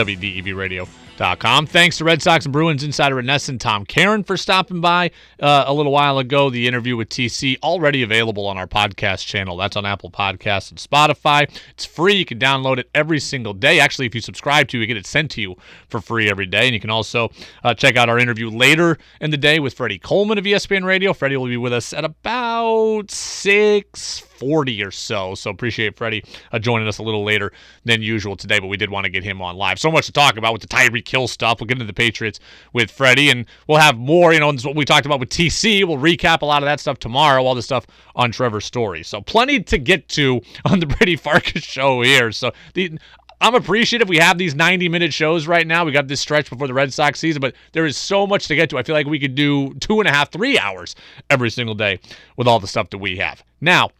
[1.21, 1.67] WDEVradio.com.
[1.67, 5.73] Thanks to Red Sox and Bruins insider NESN, Tom Caron for stopping by uh, a
[5.73, 6.51] little while ago.
[6.51, 9.57] The interview with TC already available on our podcast channel.
[9.57, 11.51] That's on Apple Podcasts and Spotify.
[11.71, 12.15] It's free.
[12.15, 13.81] You can download it every single day.
[13.81, 15.57] Actually, if you subscribe to, you get it sent to you
[15.89, 16.65] for free every day.
[16.65, 17.31] And you can also
[17.63, 21.13] uh, check out our interview later in the day with Freddie Coleman of ESPN Radio.
[21.13, 25.35] Freddie will be with us at about six 40 or so.
[25.35, 27.53] So appreciate Freddie uh, joining us a little later
[27.85, 29.79] than usual today, but we did want to get him on live.
[29.79, 31.61] So much to talk about with the Tyreek Hill stuff.
[31.61, 32.41] We'll get into the Patriots
[32.73, 34.33] with Freddie, and we'll have more.
[34.33, 35.87] You know, what we talked about with TC.
[35.87, 37.45] We'll recap a lot of that stuff tomorrow.
[37.45, 39.03] All the stuff on Trevor's story.
[39.03, 42.33] So plenty to get to on the Brady Farkas show here.
[42.33, 42.99] So the
[43.43, 45.87] I'm appreciative we have these 90 minute shows right now.
[45.87, 48.55] We got this stretch before the Red Sox season, but there is so much to
[48.55, 48.77] get to.
[48.79, 50.95] I feel like we could do two and a half, three hours
[51.31, 52.01] every single day
[52.37, 53.43] with all the stuff that we have.
[53.63, 53.91] Now,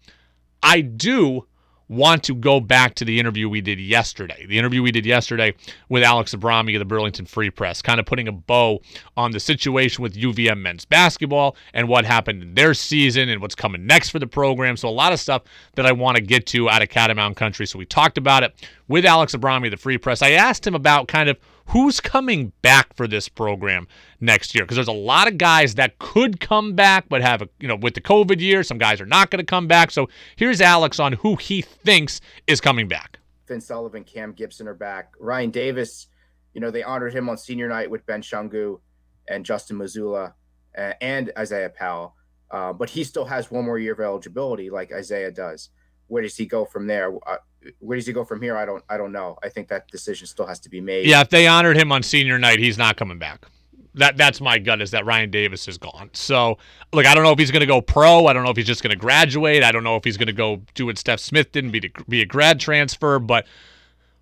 [0.63, 1.47] I do
[1.91, 4.47] want to go back to the interview we did yesterday.
[4.47, 5.53] The interview we did yesterday
[5.89, 8.81] with Alex Abrami of the Burlington Free Press, kind of putting a bow
[9.17, 13.57] on the situation with UVM men's basketball and what happened in their season and what's
[13.57, 14.77] coming next for the program.
[14.77, 15.43] So a lot of stuff
[15.75, 17.67] that I want to get to out of Catamount Country.
[17.67, 18.55] So we talked about it
[18.87, 20.23] with Alex Abrami of the Free Press.
[20.23, 21.39] I asked him about kind of
[21.71, 23.87] who's coming back for this program
[24.21, 24.65] next year?
[24.65, 27.77] Because there's a lot of guys that could come back but have a you know
[27.77, 29.91] with the covid year some guys are not going to come back.
[29.91, 33.19] So here's alex on who he thinks is coming back.
[33.47, 35.13] Finn sullivan cam gibson are back.
[35.19, 36.09] Ryan davis
[36.55, 38.81] you know they honored him on senior night with ben shungu
[39.29, 40.35] and justin mazzulla
[40.75, 42.17] and isaiah powell.
[42.51, 45.71] Uh, but he still has one more year of eligibility like isaiah does.
[46.09, 47.13] Where does he go from there?
[47.25, 47.37] Uh,
[47.79, 48.57] where does he go from here?
[48.57, 49.39] I don't I don't know.
[49.43, 51.07] I think that decision still has to be made.
[51.07, 53.47] Yeah, if they honored him on senior night, he's not coming back.
[53.95, 56.11] That that's my gut is that Ryan Davis is gone.
[56.13, 56.59] So
[56.93, 58.27] look, I don't know if he's going to go pro.
[58.27, 59.65] I don't know if he's just going to graduate.
[59.65, 61.81] I don't know if he's going to go do what Stef Smith did and be
[61.81, 63.19] to, be a grad transfer.
[63.19, 63.47] But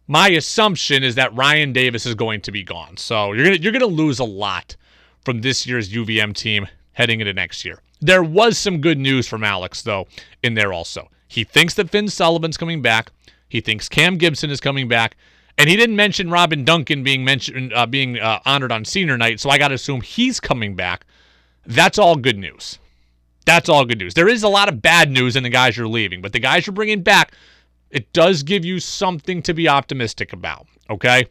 [0.07, 2.97] my assumption is that Ryan Davis is going to be gone.
[2.97, 4.75] So you're gonna you're gonna lose a lot
[5.25, 7.83] from this year's UVM team heading into next year.
[8.01, 10.09] There was some good news from Alex though
[10.43, 11.09] in there also.
[11.29, 13.13] He thinks that Finn Sullivan's coming back.
[13.49, 15.17] He thinks Cam Gibson is coming back.
[15.59, 19.41] And he didn't mention Robin Duncan being mentioned, uh, being uh, honored on senior night,
[19.41, 21.05] so I got to assume he's coming back.
[21.67, 22.79] That's all good news.
[23.45, 24.15] That's all good news.
[24.15, 26.67] There is a lot of bad news in the guys you're leaving, but the guys
[26.67, 27.33] you're bringing back,
[27.91, 30.67] it does give you something to be optimistic about.
[30.91, 31.25] Okay,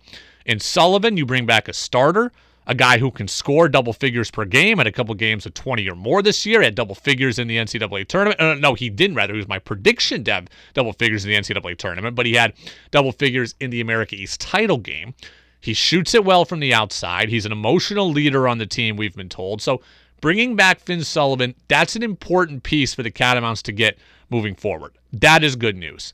[0.45, 2.31] in Sullivan, you bring back a starter
[2.67, 5.89] a guy who can score double figures per game, at a couple games of 20
[5.89, 8.39] or more this year, He had double figures in the NCAA tournament.
[8.39, 9.33] Uh, no, he didn't, rather.
[9.33, 12.53] He was my prediction to have double figures in the NCAA tournament, but he had
[12.91, 15.13] double figures in the America East title game.
[15.61, 17.29] He shoots it well from the outside.
[17.29, 19.61] He's an emotional leader on the team, we've been told.
[19.61, 19.81] So
[20.19, 23.97] bringing back Finn Sullivan, that's an important piece for the Catamounts to get
[24.29, 24.97] moving forward.
[25.13, 26.13] That is good news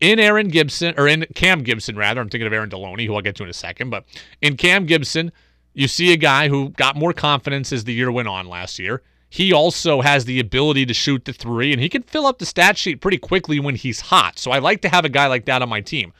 [0.00, 2.20] in Aaron Gibson, or in Cam Gibson, rather.
[2.20, 3.90] I'm thinking of Aaron Deloney, who I'll get to in a second.
[3.90, 4.04] But
[4.42, 5.32] in Cam Gibson,
[5.74, 9.02] you see a guy who got more confidence as the year went on last year.
[9.28, 12.46] He also has the ability to shoot the three, and he can fill up the
[12.46, 14.38] stat sheet pretty quickly when he's hot.
[14.38, 16.12] So I like to have a guy like that on my team.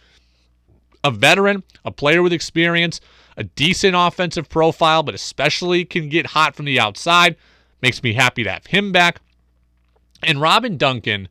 [1.05, 3.01] A veteran, a player with experience,
[3.37, 7.37] a decent offensive profile, but especially can get hot from the outside.
[7.83, 9.21] Makes me happy to have him back.
[10.23, 11.29] And Robin Duncan,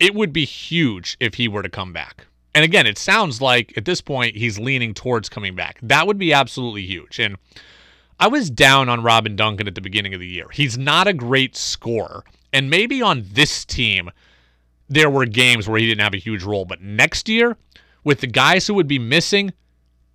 [0.00, 2.26] it would be huge if he were to come back.
[2.58, 5.78] And again, it sounds like at this point he's leaning towards coming back.
[5.80, 7.20] That would be absolutely huge.
[7.20, 7.36] And
[8.18, 10.48] I was down on Robin Duncan at the beginning of the year.
[10.52, 12.24] He's not a great scorer.
[12.52, 14.10] And maybe on this team,
[14.88, 16.64] there were games where he didn't have a huge role.
[16.64, 17.56] But next year,
[18.02, 19.52] with the guys who would be missing,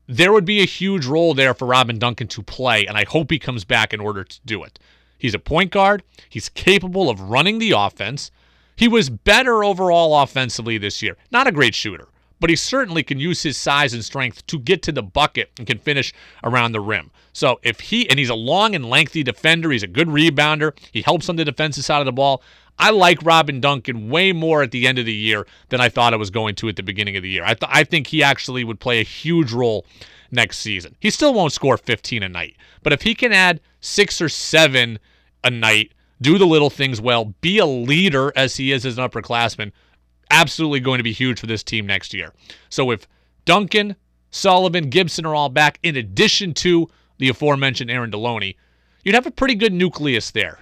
[0.07, 2.85] there would be a huge role there for Robin Duncan to play.
[2.85, 4.79] And I hope he comes back in order to do it.
[5.17, 6.03] He's a point guard.
[6.27, 8.31] He's capable of running the offense.
[8.75, 11.15] He was better overall offensively this year.
[11.31, 12.09] Not a great shooter,
[12.43, 15.65] but he certainly can use his size and strength to get to the bucket and
[15.65, 17.09] can finish around the rim.
[17.31, 20.77] So if he and he's a long and lengthy defender, he's a good rebounder.
[20.91, 22.43] He helps on the defensive side of the ball.
[22.77, 26.13] I like Robin Duncan way more at the end of the year than I thought
[26.13, 27.45] I was going to at the beginning of the year.
[27.45, 29.85] I th- I think he actually would play a huge role
[30.29, 30.97] next season.
[30.99, 34.99] He still won't score 15 a night, but if he can add 6 or 7
[35.45, 39.09] a night, do the little things well, be a leader as he is as an
[39.09, 39.71] upperclassman,
[40.33, 42.33] absolutely going to be huge for this team next year.
[42.69, 43.07] So if
[43.45, 43.95] Duncan,
[44.31, 48.55] Sullivan, Gibson are all back, in addition to the aforementioned Aaron Deloney,
[49.03, 50.59] you'd have a pretty good nucleus there.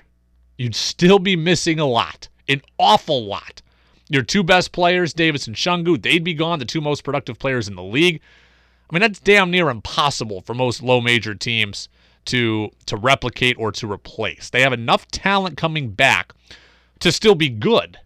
[0.57, 3.62] You'd still be missing a lot, an awful lot.
[4.10, 7.69] Your two best players, Davis and Shungu, they'd be gone, the two most productive players
[7.69, 8.19] in the league.
[8.89, 11.88] I mean, that's damn near impossible for most low major teams
[12.25, 14.49] to to replicate or to replace.
[14.49, 16.34] They have enough talent coming back
[16.99, 17.97] to still be good.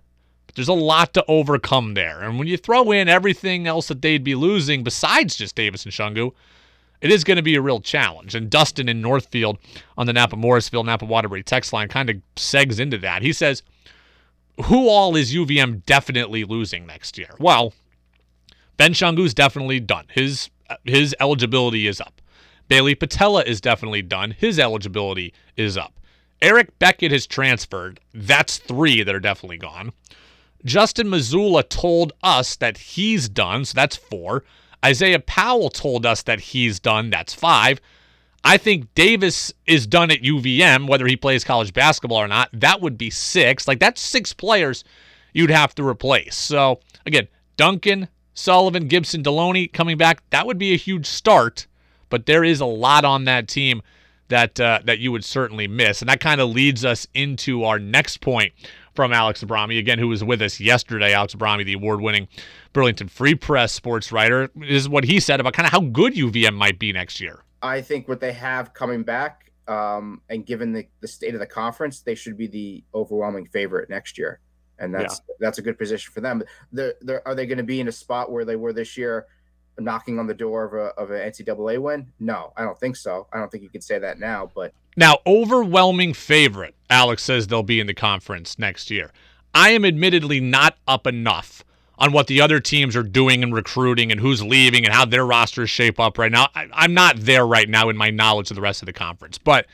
[0.56, 2.22] There's a lot to overcome there.
[2.22, 5.94] And when you throw in everything else that they'd be losing besides just Davis and
[5.94, 6.32] Shungu,
[7.02, 8.36] it is going to be a real challenge.
[8.36, 9.58] And Dustin in Northfield
[9.98, 13.22] on the Napa Morrisville, Napa Waterbury text line kind of segs into that.
[13.22, 13.64] He says,
[14.66, 17.36] Who all is UVM definitely losing next year?
[17.38, 17.74] Well,
[18.78, 20.06] Ben Shungu's definitely done.
[20.12, 20.50] His
[20.84, 22.22] his eligibility is up.
[22.68, 24.32] Bailey Patella is definitely done.
[24.32, 25.94] His eligibility is up.
[26.42, 28.00] Eric Beckett has transferred.
[28.14, 29.94] That's three that are definitely gone.
[30.66, 34.44] Justin Mazzulla told us that he's done, so that's four.
[34.84, 37.80] Isaiah Powell told us that he's done, that's five.
[38.44, 42.50] I think Davis is done at UVM, whether he plays college basketball or not.
[42.54, 43.68] That would be six.
[43.68, 44.84] Like, that's six players
[45.34, 46.36] you'd have to replace.
[46.36, 51.66] So, again, Duncan, Sullivan, Gibson, Deloney coming back, that would be a huge start,
[52.10, 53.82] but there is a lot on that team
[54.28, 56.02] that uh, that you would certainly miss.
[56.02, 58.54] And that kind of leads us into our next point
[58.96, 61.14] from Alex Abrami, again, who was with us yesterday.
[61.14, 62.28] Alex Abrami, the award winning
[62.74, 66.56] Burlington Free Press sports writer, is what he said about kind of how good UVM
[66.56, 67.44] might be next year.
[67.62, 71.48] I think what they have coming back, um, and given the, the state of the
[71.48, 74.40] conference, they should be the overwhelming favorite next year.
[74.78, 75.36] And that's yeah.
[75.40, 76.44] that's a good position for them.
[76.72, 79.26] They're, they're, are they going to be in a spot where they were this year,
[79.80, 82.12] knocking on the door of a of an NCAA win?
[82.20, 83.28] No, I don't think so.
[83.32, 84.52] I don't think you can say that now.
[84.54, 89.12] But now, overwhelming favorite, Alex says they'll be in the conference next year.
[89.54, 91.64] I am admittedly not up enough
[91.98, 95.26] on what the other teams are doing and recruiting and who's leaving and how their
[95.26, 96.48] rosters shape up right now.
[96.54, 99.38] I, I'm not there right now in my knowledge of the rest of the conference,
[99.38, 99.66] but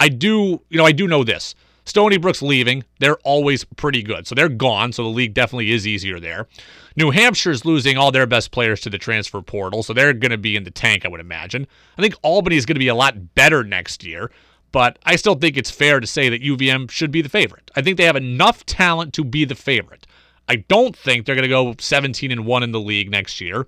[0.00, 1.54] I do, you know, I do know this.
[1.84, 2.84] Stony Brook's leaving.
[2.98, 4.26] They're always pretty good.
[4.26, 4.92] So they're gone.
[4.92, 6.48] So the league definitely is easier there.
[6.96, 9.84] New Hampshire's losing all their best players to the transfer portal.
[9.84, 11.66] So they're going to be in the tank, I would imagine.
[11.96, 14.32] I think Albany's going to be a lot better next year.
[14.72, 17.70] But I still think it's fair to say that UVM should be the favorite.
[17.76, 20.06] I think they have enough talent to be the favorite.
[20.48, 23.66] I don't think they're going to go 17 and 1 in the league next year.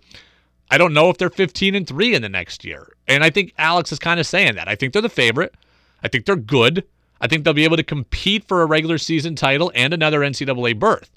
[0.71, 2.93] I don't know if they're 15 and 3 in the next year.
[3.07, 4.69] And I think Alex is kind of saying that.
[4.69, 5.55] I think they're the favorite.
[6.03, 6.85] I think they're good.
[7.21, 10.79] I think they'll be able to compete for a regular season title and another NCAA
[10.79, 11.11] berth.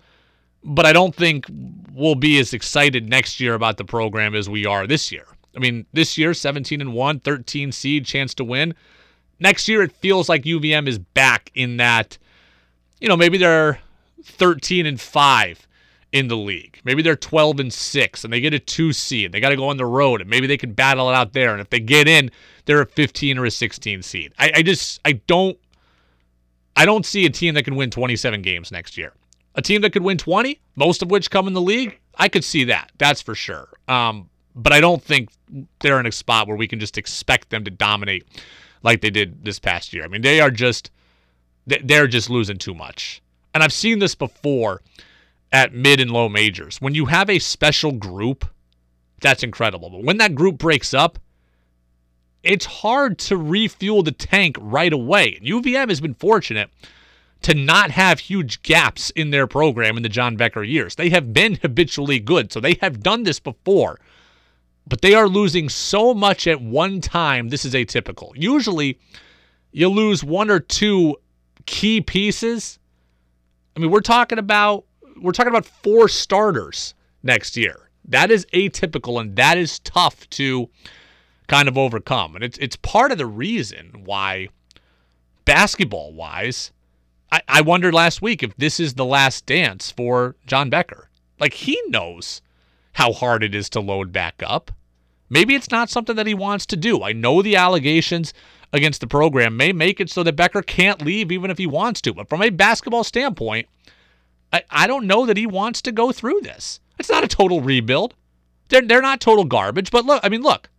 [0.64, 1.46] But I don't think
[1.94, 5.26] we'll be as excited next year about the program as we are this year.
[5.56, 8.74] I mean, this year, 17 and 1, 13 seed, chance to win.
[9.42, 12.18] Next year, it feels like UVM is back in that,
[13.00, 13.80] you know, maybe they're
[14.24, 15.68] 13 and 5
[16.14, 16.80] in the league.
[16.84, 19.32] Maybe they're 12 and 6 and they get a 2 seed.
[19.32, 21.52] They got to go on the road and maybe they can battle it out there.
[21.52, 22.32] And if they get in,
[22.66, 24.34] they're a 15 or a 16 seed.
[24.38, 25.58] I, I just, I don't
[26.76, 29.14] I don't see a team that can win 27 games next year.
[29.56, 32.44] A team that could win 20, most of which come in the league, I could
[32.44, 32.92] see that.
[32.98, 33.68] That's for sure.
[33.88, 35.30] Um, but I don't think
[35.80, 38.26] they're in a spot where we can just expect them to dominate
[38.84, 40.04] like they did this past year.
[40.04, 40.92] I mean, they are just
[41.66, 43.22] they're just losing too much.
[43.54, 44.82] And I've seen this before
[45.52, 46.82] at mid and low majors.
[46.82, 48.46] When you have a special group,
[49.20, 49.90] that's incredible.
[49.90, 51.20] But when that group breaks up,
[52.44, 55.36] it's hard to refuel the tank right away.
[55.38, 56.70] And UVM has been fortunate
[57.44, 60.96] to not have huge gaps in their program in the John Becker years.
[60.96, 64.00] They have been habitually good, so they have done this before.
[64.88, 67.50] But they are losing so much at one time.
[67.50, 68.32] This is atypical.
[68.36, 69.00] Usually,
[69.72, 71.18] you lose one or two
[71.66, 72.80] key pieces.
[73.76, 74.86] I mean, we're talking about
[75.22, 77.90] we're talking about four starters next year.
[78.06, 80.70] That is atypical and that is tough to
[81.48, 82.36] kind of overcome.
[82.36, 84.50] And it's it's part of the reason why
[85.46, 86.72] basketball wise,
[87.32, 91.10] I, I wondered last week if this is the last dance for John Becker.
[91.40, 92.42] Like he knows
[92.94, 94.72] how hard it is to load back up.
[95.30, 97.04] Maybe it's not something that he wants to do.
[97.04, 98.34] I know the allegations
[98.74, 102.02] against the program may make it so that Becker can't leave even if he wants
[102.02, 102.14] to.
[102.14, 103.68] But from a basketball standpoint,
[104.52, 106.80] I, I don't know that he wants to go through this.
[107.00, 108.14] It's not a total rebuild.
[108.70, 109.92] They're, they're not total garbage.
[109.92, 110.70] But look, I mean, look,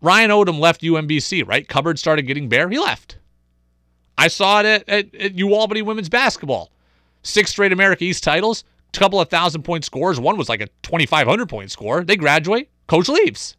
[0.00, 1.66] Ryan Odom left UMBC, right?
[1.66, 2.68] Cupboard started getting bare.
[2.68, 3.16] He left.
[4.18, 6.70] I saw it at, at, at U Albany women's basketball.
[7.22, 10.20] Six straight America East titles, couple of thousand point scores.
[10.20, 12.04] One was like a 2,500 point score.
[12.04, 13.56] They graduate, coach leaves.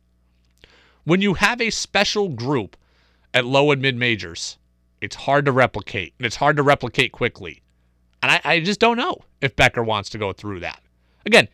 [1.04, 2.78] When you have a special group
[3.34, 4.58] at low and mid majors,
[5.02, 7.62] it's hard to replicate, and it's hard to replicate quickly.
[8.22, 10.82] And I, I just don't know if Becker wants to go through that.
[11.26, 11.50] Again,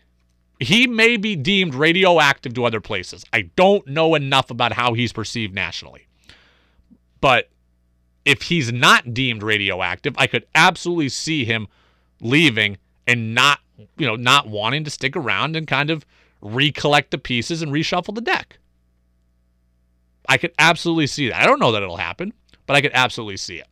[0.60, 3.26] he may be deemed radioactive to other places.
[3.34, 6.06] I don't know enough about how he's perceived nationally.
[7.22, 7.50] But
[8.26, 11.68] if he's not deemed radioactive, I could absolutely see him
[12.22, 12.78] leaving
[13.10, 13.60] and not,
[13.98, 16.06] you know, not wanting to stick around and kind of
[16.42, 18.60] recollect the pieces and reshuffle the deck.
[20.30, 21.42] I could absolutely see that.
[21.42, 22.34] I don't know that it'll happen,
[22.68, 23.68] but I could absolutely see it.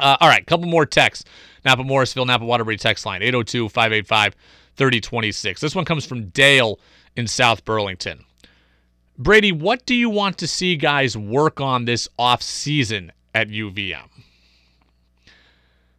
[0.00, 1.24] Uh, all right, couple more texts.
[1.64, 4.34] Napa Morrisville, Napa Waterbury text line 802 585
[4.74, 5.60] 3026.
[5.60, 6.80] This one comes from Dale
[7.14, 8.24] in South Burlington.
[9.16, 14.08] Brady, what do you want to see guys work on this off season at UVM?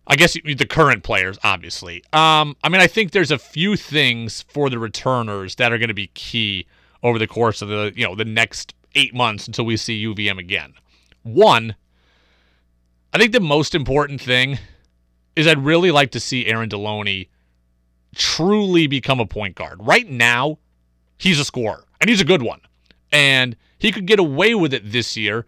[0.06, 2.04] I guess the current players, obviously.
[2.12, 5.88] Um, I mean, I think there's a few things for the returners that are going
[5.88, 6.68] to be key
[7.02, 10.40] over the course of the you know the next eight months until we see UVM
[10.40, 10.74] again.
[11.24, 11.76] One,
[13.14, 14.60] I think the most important thing
[15.36, 17.30] is I'd really like to see Aaron Deloney
[18.16, 19.78] truly become a point guard.
[19.82, 20.60] Right now,
[21.18, 22.62] he's a scorer, and he's a good one.
[23.12, 25.46] And he could get away with it this year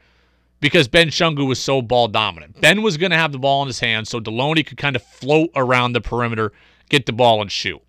[0.66, 2.60] because Ben Shungu was so ball dominant.
[2.60, 5.04] Ben was going to have the ball in his hands, so Deloney could kind of
[5.04, 6.54] float around the perimeter,
[6.90, 7.80] get the ball, and shoot.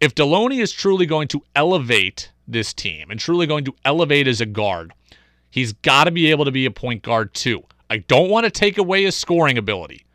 [0.00, 4.40] If Deloney is truly going to elevate this team and truly going to elevate as
[4.40, 4.92] a guard,
[5.50, 7.64] he's got to be able to be a point guard too.
[7.90, 10.06] I don't want to take away his scoring ability,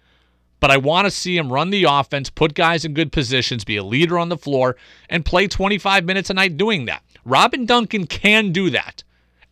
[0.62, 3.76] but I want to see him run the offense, put guys in good positions, be
[3.76, 4.78] a leader on the floor,
[5.10, 7.04] and play 25 minutes a night doing that.
[7.26, 9.04] Robin Duncan can do that.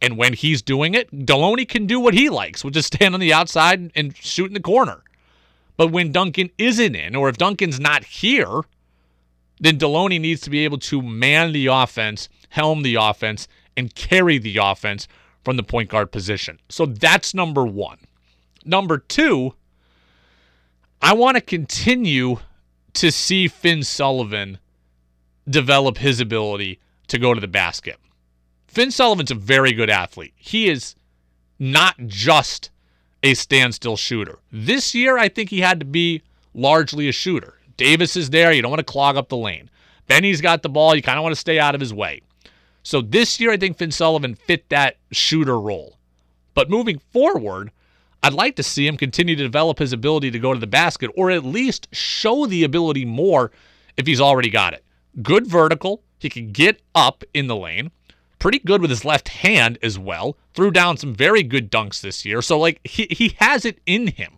[0.02, 3.20] And when he's doing it, Deloney can do what he likes, which is stand on
[3.20, 5.04] the outside and shoot in the corner.
[5.76, 8.62] But when Duncan isn't in, or if Duncan's not here,
[9.60, 14.38] then Deloney needs to be able to man the offense, helm the offense, and carry
[14.38, 15.08] the offense
[15.43, 16.60] from the point guard position.
[16.70, 17.97] So that's number one.
[18.66, 19.54] Number two,
[21.02, 22.38] I want to continue
[22.93, 24.60] to see Finn Sullivan
[25.50, 27.97] develop his ability to go to the basket.
[28.70, 30.34] Finn Sullivan's a very good athlete.
[30.36, 30.95] He is
[31.57, 32.70] not just
[33.24, 34.38] a standstill shooter.
[34.51, 36.22] This year, I think he had to be
[36.53, 37.55] largely a shooter.
[37.78, 38.51] Davis is there.
[38.53, 39.70] You don't want to clog up the lane.
[40.07, 40.95] Benny's got the ball.
[40.95, 42.22] You kind of want to stay out of his way.
[42.84, 45.97] So this year, I think Finn Sullivan fit that shooter role.
[46.53, 47.72] But moving forward,
[48.22, 51.09] I'd like to see him continue to develop his ability to go to the basket
[51.15, 53.51] or at least show the ability more
[53.97, 54.84] if he's already got it.
[55.24, 56.03] Good vertical.
[56.20, 57.91] He can get up in the lane.
[58.40, 60.38] Pretty good with his left hand as well.
[60.54, 62.42] Threw down some very good dunks this year.
[62.42, 64.34] So, like, he, he has it in him.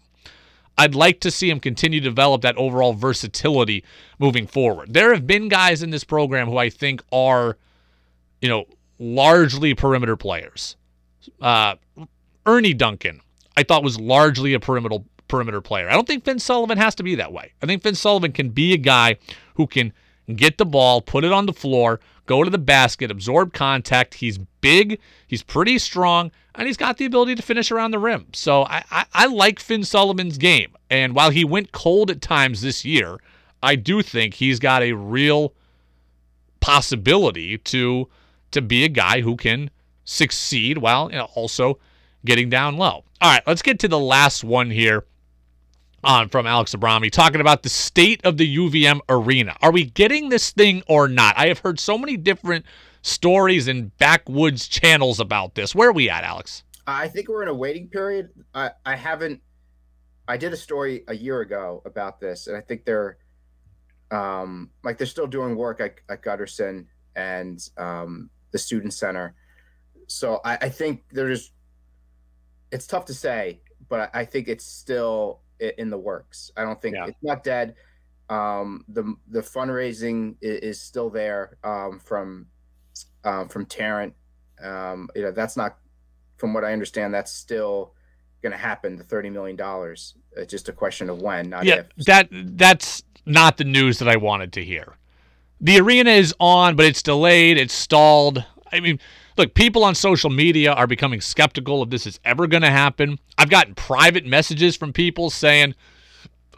[0.77, 3.83] I'd like to see him continue to develop that overall versatility
[4.17, 4.93] moving forward.
[4.93, 7.57] There have been guys in this program who I think are,
[8.41, 8.65] you know,
[8.97, 10.75] largely perimeter players.
[11.39, 11.75] Uh,
[12.45, 13.21] Ernie Duncan,
[13.55, 15.87] I thought was largely a perimeter perimeter player.
[15.89, 17.53] I don't think Finn Sullivan has to be that way.
[17.61, 19.17] I think Finn Sullivan can be a guy
[19.55, 19.93] who can
[20.35, 24.13] get the ball, put it on the floor, go to the basket, absorb contact.
[24.13, 28.27] He's big, he's pretty strong, and he's got the ability to finish around the rim.
[28.31, 30.73] So I, I, I like Finn Sullivan's game.
[30.89, 33.17] And while he went cold at times this year,
[33.61, 35.53] I do think he's got a real
[36.61, 38.07] possibility to
[38.51, 39.69] to be a guy who can
[40.05, 41.79] succeed while you know, also
[42.23, 43.03] getting down low.
[43.19, 45.05] All right, let's get to the last one here
[46.03, 49.55] on from Alex Abrami talking about the state of the UVM arena.
[49.61, 51.37] Are we getting this thing or not?
[51.37, 52.65] I have heard so many different
[53.01, 55.73] stories and backwoods channels about this.
[55.75, 56.63] Where are we at, Alex?
[56.87, 58.29] I think we're in a waiting period.
[58.53, 59.41] I, I haven't.
[60.27, 63.17] I did a story a year ago about this, and I think they're,
[64.11, 66.85] um, like they're still doing work at, at Gutterson,
[67.15, 69.35] and um, the student center.
[70.07, 71.51] So I, I think there's
[72.71, 76.51] it's tough to say, but I think it's still in the works.
[76.57, 77.07] I don't think yeah.
[77.07, 77.75] it's not dead.
[78.29, 82.47] Um, the the fundraising is, is still there um, from
[83.23, 84.13] um, from Tarrant.
[84.63, 85.77] Um, you know that's not,
[86.37, 87.93] from what I understand, that's still
[88.41, 88.97] going to happen.
[88.97, 90.15] The thirty million dollars.
[90.37, 92.05] It's just a question of when, not yeah, if.
[92.05, 94.95] That that's not the news that I wanted to hear.
[95.59, 97.57] The arena is on, but it's delayed.
[97.57, 98.43] It's stalled.
[98.71, 98.99] I mean,
[99.41, 103.17] look, people on social media are becoming skeptical if this is ever going to happen.
[103.37, 105.73] I've gotten private messages from people saying,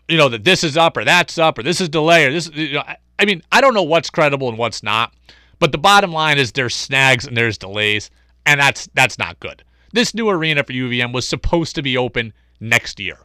[0.10, 2.50] you know, that this is up or that's up or this is delay or this.
[2.54, 2.84] You know,
[3.18, 5.14] I mean, I don't know what's credible and what's not,
[5.60, 8.10] but the bottom line is there's snags and there's delays,
[8.46, 9.64] and that's that's not good.
[9.94, 13.20] This new arena for UVM was supposed to be open next year.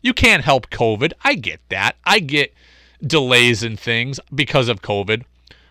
[0.00, 1.12] You can't help COVID.
[1.24, 1.96] I get that.
[2.04, 2.54] I get
[3.04, 5.24] delays and things because of COVID.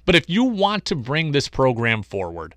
[0.03, 2.55] But if you want to bring this program forward,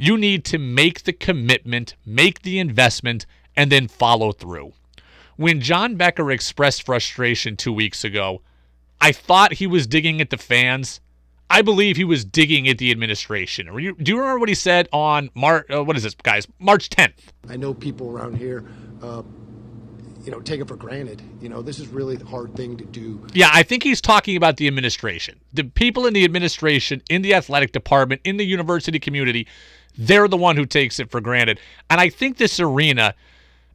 [0.00, 4.72] you need to make the commitment, make the investment, and then follow through.
[5.36, 8.40] When John Becker expressed frustration two weeks ago,
[9.00, 11.00] I thought he was digging at the fans.
[11.50, 13.66] I believe he was digging at the administration.
[13.66, 15.66] Do you remember what he said on March?
[15.70, 16.46] Uh, what is this, guys?
[16.58, 17.32] March 10th.
[17.48, 18.64] I know people around here
[19.02, 19.22] uh,
[20.24, 21.22] you know, take it for granted.
[21.40, 23.24] You know, this is really the hard thing to do.
[23.32, 25.40] Yeah, I think he's talking about the administration.
[25.52, 29.46] The people in the administration, in the athletic department, in the university community,
[29.96, 31.60] they're the one who takes it for granted.
[31.88, 33.14] And I think this arena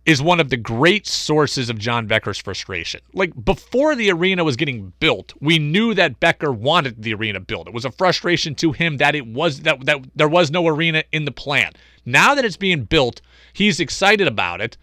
[0.05, 3.01] is one of the great sources of John Becker's frustration.
[3.13, 7.67] Like before the arena was getting built, we knew that Becker wanted the arena built.
[7.67, 11.03] It was a frustration to him that it was that that there was no arena
[11.11, 11.71] in the plan.
[12.05, 13.21] Now that it's being built,
[13.53, 14.77] he's excited about it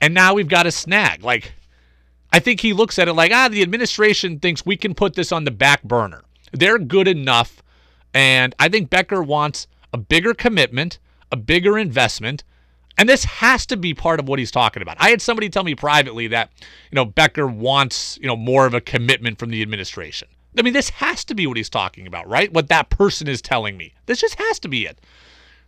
[0.00, 1.22] and now we've got a snag.
[1.22, 1.52] Like,
[2.32, 5.32] I think he looks at it like, ah, the administration thinks we can put this
[5.32, 6.22] on the back burner.
[6.52, 7.62] They're good enough.
[8.14, 10.98] And I think Becker wants a bigger commitment,
[11.30, 12.44] a bigger investment.
[12.96, 14.96] And this has to be part of what he's talking about.
[14.98, 16.50] I had somebody tell me privately that,
[16.90, 20.28] you know, Becker wants, you know, more of a commitment from the administration.
[20.58, 22.52] I mean, this has to be what he's talking about, right?
[22.52, 23.94] What that person is telling me.
[24.06, 24.98] This just has to be it.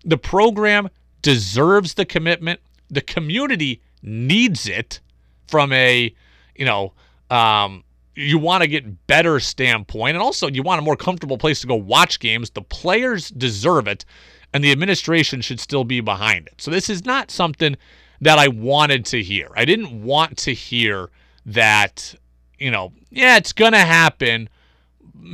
[0.05, 0.89] The program
[1.23, 2.61] deserves the commitment.
[2.89, 5.01] The community needs it
[5.47, 6.12] from a,
[6.57, 6.93] you know,
[7.31, 7.85] um,
[8.21, 11.66] you want to get better standpoint, and also you want a more comfortable place to
[11.66, 12.51] go watch games.
[12.51, 14.05] The players deserve it,
[14.53, 16.55] and the administration should still be behind it.
[16.59, 17.77] So this is not something
[18.21, 19.49] that I wanted to hear.
[19.57, 21.11] I didn't want to hear
[21.47, 22.14] that,
[22.59, 24.49] you know, yeah, it's gonna happen.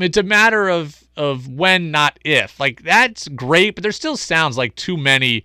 [0.01, 2.61] It's a matter of of when, not if.
[2.61, 5.45] Like that's great, but there still sounds like too many,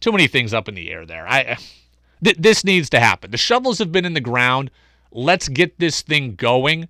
[0.00, 1.26] too many things up in the air there.
[1.26, 1.56] I
[2.24, 3.30] Th- this needs to happen.
[3.30, 4.70] The shovels have been in the ground.
[5.12, 6.88] Let's get this thing going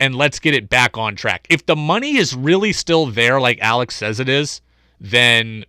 [0.00, 1.46] and let's get it back on track.
[1.50, 4.60] If the money is really still there, like Alex says it is,
[5.00, 5.64] then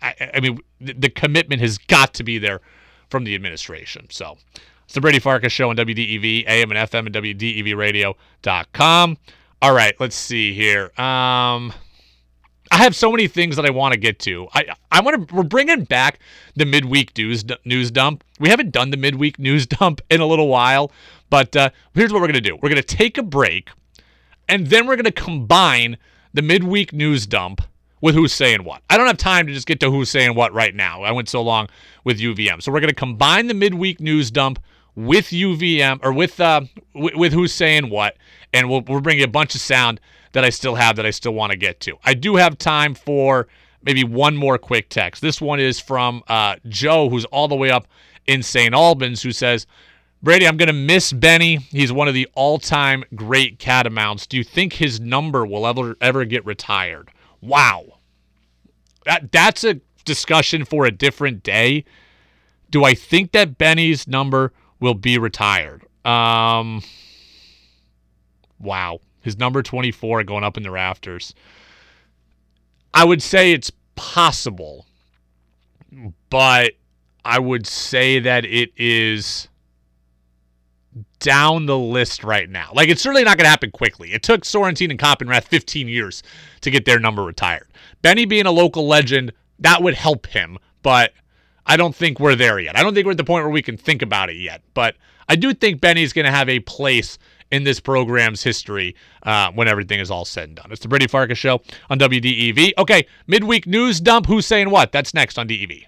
[0.00, 2.60] I, I mean, the, the commitment has got to be there
[3.08, 4.06] from the administration.
[4.10, 4.36] So
[4.84, 9.18] it's the Brady Farkas Show on WDEV, AM and FM, and WDEVradio.com.
[9.62, 10.90] All right, let's see here.
[11.00, 11.72] Um,
[12.72, 14.48] I have so many things that I want to get to.
[14.54, 15.34] I I want to.
[15.34, 16.18] We're bringing back
[16.56, 18.24] the midweek news news dump.
[18.40, 20.90] We haven't done the midweek news dump in a little while,
[21.28, 22.56] but uh, here's what we're gonna do.
[22.56, 23.68] We're gonna take a break,
[24.48, 25.98] and then we're gonna combine
[26.32, 27.60] the midweek news dump
[28.00, 28.82] with who's saying what.
[28.88, 31.02] I don't have time to just get to who's saying what right now.
[31.02, 31.68] I went so long
[32.04, 34.58] with UVM, so we're gonna combine the midweek news dump
[34.94, 36.62] with UVM or with uh
[36.94, 38.16] with, with who's saying what,
[38.54, 40.00] and we'll we'll bring you a bunch of sound
[40.32, 41.96] that I still have that I still want to get to.
[42.04, 43.48] I do have time for
[43.82, 45.22] maybe one more quick text.
[45.22, 47.86] This one is from uh, Joe, who's all the way up
[48.26, 48.74] in St.
[48.74, 49.66] Albans, who says,
[50.22, 51.56] Brady, I'm going to miss Benny.
[51.56, 54.26] He's one of the all time great catamounts.
[54.26, 57.10] Do you think his number will ever, ever get retired?
[57.40, 57.98] Wow.
[59.04, 61.84] That, that's a discussion for a different day.
[62.70, 65.82] Do I think that Benny's number will be retired?
[66.04, 66.82] Um,
[68.58, 71.34] wow his number 24 going up in the rafters.
[72.94, 74.86] I would say it's possible,
[76.28, 76.72] but
[77.24, 79.48] I would say that it is
[81.20, 82.70] down the list right now.
[82.74, 84.12] Like it's certainly not going to happen quickly.
[84.12, 86.22] It took Sorrentine and Coppenrath 15 years
[86.60, 87.68] to get their number retired.
[88.02, 91.12] Benny being a local legend, that would help him, but
[91.64, 92.76] I don't think we're there yet.
[92.76, 94.62] I don't think we're at the point where we can think about it yet.
[94.74, 94.96] But
[95.28, 97.18] I do think Benny's going to have a place
[97.52, 100.72] in this program's history uh, when everything is all said and done.
[100.72, 102.72] It's the Brady Farkas Show on WDEV.
[102.78, 104.26] Okay, midweek news dump.
[104.26, 104.90] Who's saying what?
[104.90, 105.82] That's next on DEV.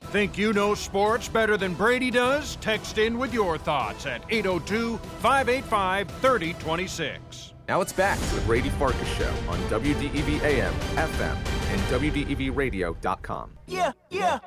[0.00, 2.56] Think you know sports better than Brady does?
[2.56, 7.52] Text in with your thoughts at 802 585 3026.
[7.68, 11.36] Now it's back to the Brady Farkas Show on WDEV AM, FM,
[11.70, 13.58] and WDEVradio.com.
[13.68, 14.40] Yeah, yeah.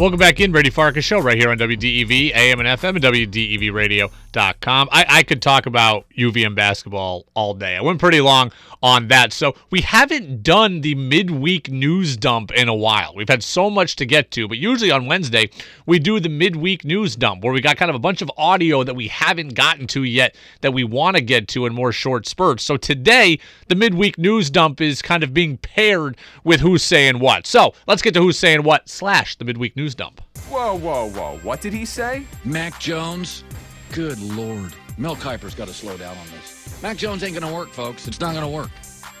[0.00, 4.88] Welcome back in, Brady Farkas Show, right here on WDEV, AM and FM, and WDEVradio.com.
[4.90, 7.76] I, I could talk about UVM basketball all day.
[7.76, 8.50] I went pretty long
[8.82, 9.32] on that.
[9.32, 13.14] So we haven't done the midweek news dump in a while.
[13.14, 15.50] We've had so much to get to, but usually on Wednesday,
[15.84, 18.82] we do the midweek news dump where we got kind of a bunch of audio
[18.84, 22.26] that we haven't gotten to yet that we want to get to in more short
[22.26, 22.64] spurts.
[22.64, 23.38] So today,
[23.68, 27.46] the midweek news dump is kind of being paired with who's saying what.
[27.46, 30.20] So let's get to who's saying what slash the midweek news dump.
[30.48, 31.38] Whoa, whoa, whoa.
[31.42, 32.26] What did he say?
[32.44, 33.44] Mac Jones?
[33.92, 34.74] Good lord.
[34.98, 36.78] Mel Kiper's got to slow down on this.
[36.82, 38.06] Mac Jones ain't going to work, folks.
[38.06, 38.70] It's not going to work.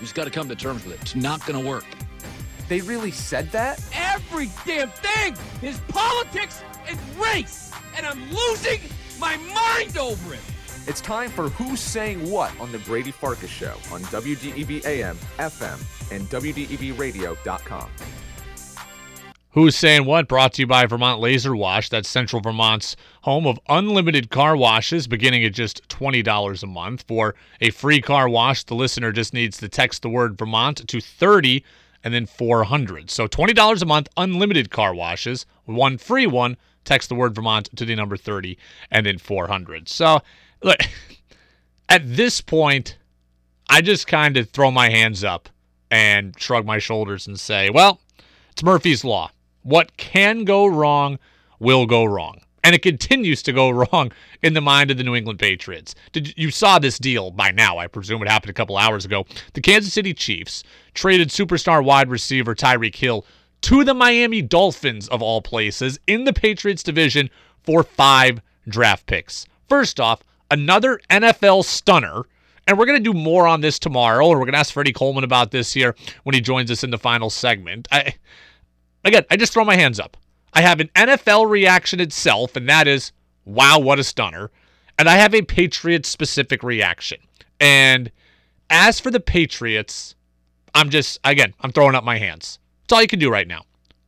[0.00, 1.00] just got to come to terms with it.
[1.02, 1.84] It's not going to work.
[2.68, 3.82] They really said that?
[3.92, 8.80] Every damn thing is politics and race, and I'm losing
[9.18, 10.40] my mind over it.
[10.86, 16.12] It's time for Who's Saying What on the Brady Farkas Show on WDEV AM, FM,
[16.12, 17.90] and WDEVradio.com.
[19.54, 20.28] Who's Saying What?
[20.28, 21.88] Brought to you by Vermont Laser Wash.
[21.88, 27.04] That's Central Vermont's home of unlimited car washes beginning at just $20 a month.
[27.08, 31.00] For a free car wash, the listener just needs to text the word Vermont to
[31.00, 31.64] 30
[32.04, 33.10] and then 400.
[33.10, 35.46] So $20 a month, unlimited car washes.
[35.64, 38.56] One free one, text the word Vermont to the number 30
[38.92, 39.88] and then 400.
[39.88, 40.20] So,
[40.62, 40.78] look,
[41.88, 42.98] at this point,
[43.68, 45.48] I just kind of throw my hands up
[45.90, 48.00] and shrug my shoulders and say, well,
[48.52, 49.32] it's Murphy's Law.
[49.62, 51.18] What can go wrong
[51.60, 52.40] will go wrong.
[52.64, 54.10] And it continues to go wrong
[54.42, 55.94] in the mind of the New England Patriots.
[56.12, 57.78] Did you saw this deal by now?
[57.78, 59.24] I presume it happened a couple hours ago.
[59.52, 63.24] The Kansas City Chiefs traded superstar wide receiver Tyreek Hill
[63.62, 67.30] to the Miami Dolphins of all places in the Patriots division
[67.62, 69.46] for five draft picks.
[69.68, 72.24] First off, another NFL stunner.
[72.66, 74.92] And we're going to do more on this tomorrow, or we're going to ask Freddie
[74.92, 77.88] Coleman about this here when he joins us in the final segment.
[77.90, 78.14] I,
[79.04, 80.16] again, I just throw my hands up.
[80.52, 83.12] I have an NFL reaction itself, and that is,
[83.44, 84.50] wow, what a stunner.
[84.98, 87.18] And I have a Patriots specific reaction.
[87.60, 88.10] And
[88.68, 90.14] as for the Patriots,
[90.74, 92.58] I'm just, again, I'm throwing up my hands.
[92.82, 93.62] That's all you can do right now.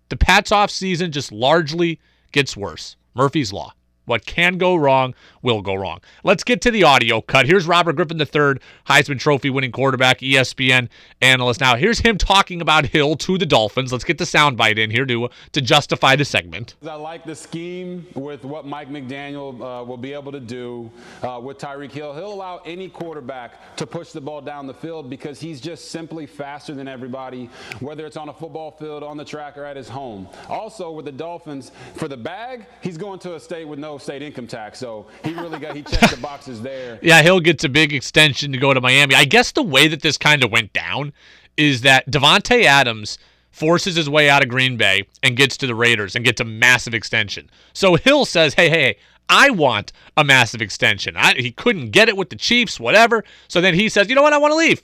[0.08, 1.98] The Pats off season just largely
[2.32, 2.96] gets worse.
[3.14, 3.74] Murphy's Law.
[4.04, 6.00] What can go wrong will go wrong.
[6.24, 7.46] Let's get to the audio cut.
[7.46, 10.88] Here's Robert Griffin III, Heisman Trophy winning quarterback, ESPN
[11.20, 11.60] analyst.
[11.60, 13.92] Now, here's him talking about Hill to the Dolphins.
[13.92, 16.74] Let's get the soundbite in here to, to justify the segment.
[16.86, 20.90] I like the scheme with what Mike McDaniel uh, will be able to do
[21.22, 22.14] uh, with Tyreek Hill.
[22.14, 26.26] He'll allow any quarterback to push the ball down the field because he's just simply
[26.26, 27.50] faster than everybody,
[27.80, 30.28] whether it's on a football field, on the track, or at his home.
[30.48, 34.22] Also, with the Dolphins, for the bag, he's going to a state with no state
[34.22, 34.78] income tax.
[34.78, 36.98] So he really got he checked the boxes there.
[37.02, 39.14] Yeah, Hill gets a big extension to go to Miami.
[39.14, 41.12] I guess the way that this kind of went down
[41.56, 43.18] is that Davante Adams
[43.50, 46.44] forces his way out of Green Bay and gets to the Raiders and gets a
[46.44, 47.50] massive extension.
[47.72, 48.96] So Hill says, "Hey, hey,
[49.28, 53.24] I want a massive extension." I, he couldn't get it with the Chiefs, whatever.
[53.48, 54.32] So then he says, "You know what?
[54.32, 54.82] I want to leave."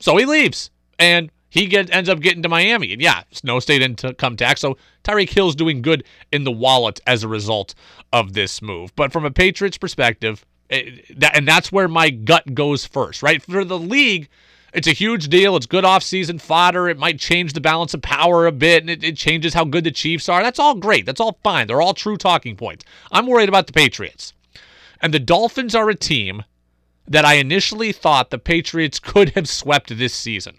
[0.00, 2.92] So he leaves, and he get, ends up getting to Miami.
[2.92, 4.60] And yeah, Snow state income tax.
[4.60, 6.02] So Tyreek Hill's doing good
[6.32, 7.76] in the wallet as a result
[8.12, 8.92] of this move.
[8.96, 13.40] But from a Patriots perspective, it, that, and that's where my gut goes first, right?
[13.40, 14.28] For the league,
[14.72, 15.54] it's a huge deal.
[15.54, 16.88] It's good offseason fodder.
[16.88, 19.84] It might change the balance of power a bit, and it, it changes how good
[19.84, 20.42] the Chiefs are.
[20.42, 21.06] That's all great.
[21.06, 21.68] That's all fine.
[21.68, 22.84] They're all true talking points.
[23.12, 24.32] I'm worried about the Patriots.
[25.00, 26.42] And the Dolphins are a team
[27.06, 30.56] that I initially thought the Patriots could have swept this season.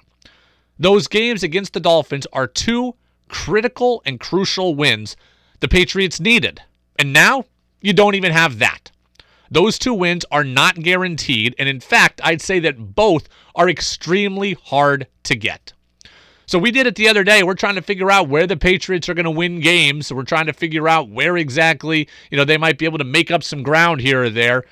[0.77, 2.95] Those games against the Dolphins are two
[3.27, 5.15] critical and crucial wins
[5.59, 6.61] the Patriots needed.
[6.97, 7.45] And now
[7.81, 8.91] you don't even have that.
[9.49, 14.53] Those two wins are not guaranteed, and in fact, I'd say that both are extremely
[14.63, 15.73] hard to get.
[16.47, 17.41] So we did it the other day.
[17.41, 20.07] We're trying to figure out where the Patriots are going to win games.
[20.07, 23.03] So we're trying to figure out where exactly, you know, they might be able to
[23.03, 24.63] make up some ground here or there.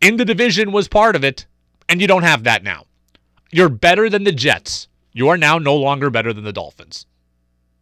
[0.00, 1.46] In the division was part of it,
[1.88, 2.84] and you don't have that now.
[3.50, 4.88] You're better than the Jets.
[5.18, 7.04] You are now no longer better than the Dolphins.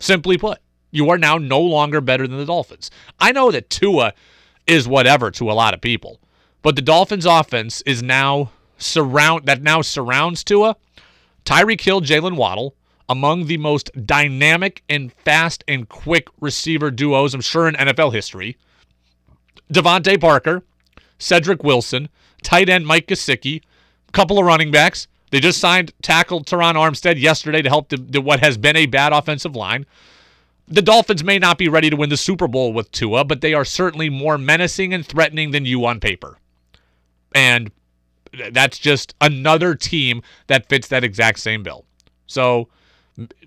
[0.01, 0.59] Simply put,
[0.91, 2.91] you are now no longer better than the Dolphins.
[3.21, 4.15] I know that Tua
[4.67, 6.19] is whatever to a lot of people,
[6.63, 10.77] but the Dolphins offense is now surround that now surrounds Tua.
[11.45, 12.75] Tyreek Hill, Jaylen Waddle,
[13.07, 18.57] among the most dynamic and fast and quick receiver duos, I'm sure, in NFL history.
[19.71, 20.63] DeVante Parker,
[21.19, 22.09] Cedric Wilson,
[22.43, 23.61] tight end Mike Gesicki,
[24.13, 25.07] couple of running backs.
[25.31, 28.87] They just signed tackle Terron Armstead yesterday to help the, the, what has been a
[28.87, 29.87] bad offensive line.
[30.69, 33.55] the Dolphins may not be ready to win the Super Bowl with Tua, but they
[33.55, 36.39] are certainly more menacing and threatening than you on paper.
[37.35, 37.71] And
[38.51, 41.85] that's just another team that fits that exact same bill.
[42.27, 42.69] So,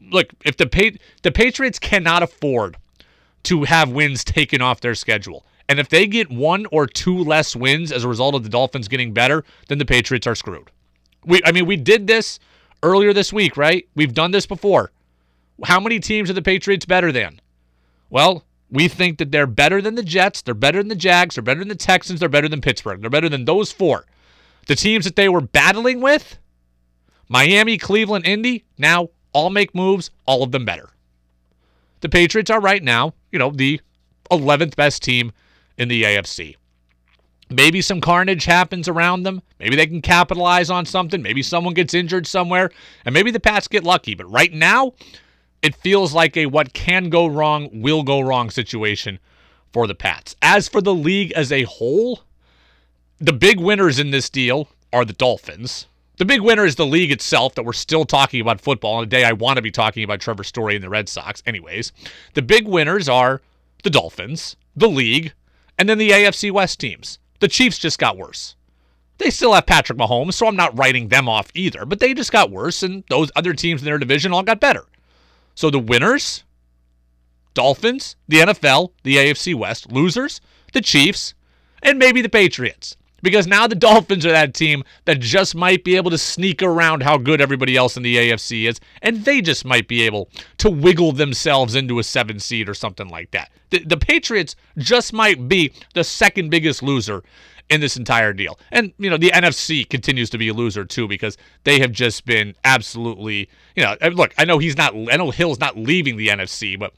[0.09, 2.77] look, if the pa- the Patriots cannot afford
[3.43, 7.55] to have wins taken off their schedule, and if they get one or two less
[7.55, 10.71] wins as a result of the Dolphins getting better, then the Patriots are screwed.
[11.25, 12.39] We, I mean, we did this
[12.83, 13.87] earlier this week, right?
[13.95, 14.91] We've done this before.
[15.65, 17.41] How many teams are the Patriots better than?
[18.09, 21.41] Well, we think that they're better than the Jets, they're better than the Jags, they're
[21.43, 24.05] better than the Texans, they're better than Pittsburgh, they're better than those four.
[24.67, 26.37] The teams that they were battling with,
[27.27, 30.89] Miami, Cleveland, Indy, now all make moves, all of them better.
[32.01, 33.81] The Patriots are right now, you know, the
[34.31, 35.31] 11th best team
[35.77, 36.55] in the AFC.
[37.49, 39.41] Maybe some carnage happens around them.
[39.59, 41.21] Maybe they can capitalize on something.
[41.21, 42.71] Maybe someone gets injured somewhere.
[43.05, 44.13] And maybe the Pats get lucky.
[44.13, 44.93] But right now,
[45.61, 49.19] it feels like a what can go wrong will go wrong situation
[49.73, 50.35] for the Pats.
[50.41, 52.21] As for the league as a whole,
[53.19, 55.87] the big winners in this deal are the Dolphins.
[56.17, 59.07] The big winner is the league itself that we're still talking about football on a
[59.07, 61.41] day I want to be talking about Trevor Story and the Red Sox.
[61.45, 61.93] Anyways,
[62.33, 63.41] the big winners are
[63.83, 65.31] the Dolphins, the league,
[65.77, 67.19] and then the AFC West teams.
[67.39, 68.55] The Chiefs just got worse.
[69.17, 72.31] They still have Patrick Mahomes, so I'm not writing them off either, but they just
[72.31, 74.85] got worse, and those other teams in their division all got better.
[75.55, 76.45] So the winners,
[77.53, 80.39] Dolphins, the NFL, the AFC West, losers,
[80.71, 81.33] the Chiefs,
[81.83, 82.95] and maybe the Patriots.
[83.21, 87.03] Because now the Dolphins are that team that just might be able to sneak around
[87.03, 90.69] how good everybody else in the AFC is, and they just might be able to
[90.69, 93.51] wiggle themselves into a seven seed or something like that.
[93.69, 97.23] The, the Patriots just might be the second biggest loser
[97.69, 98.59] in this entire deal.
[98.71, 102.25] And, you know, the NFC continues to be a loser too because they have just
[102.25, 106.29] been absolutely, you know, look, I know he's not, I know Hill's not leaving the
[106.29, 106.93] NFC, but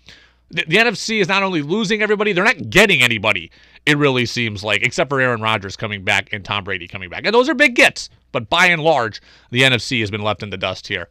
[0.52, 3.52] the, the NFC is not only losing everybody, they're not getting anybody
[3.86, 7.26] it really seems like, except for Aaron Rodgers coming back and Tom Brady coming back.
[7.26, 10.52] And those are big gets, but by and large, the NFC has been left in
[10.52, 11.10] the dust here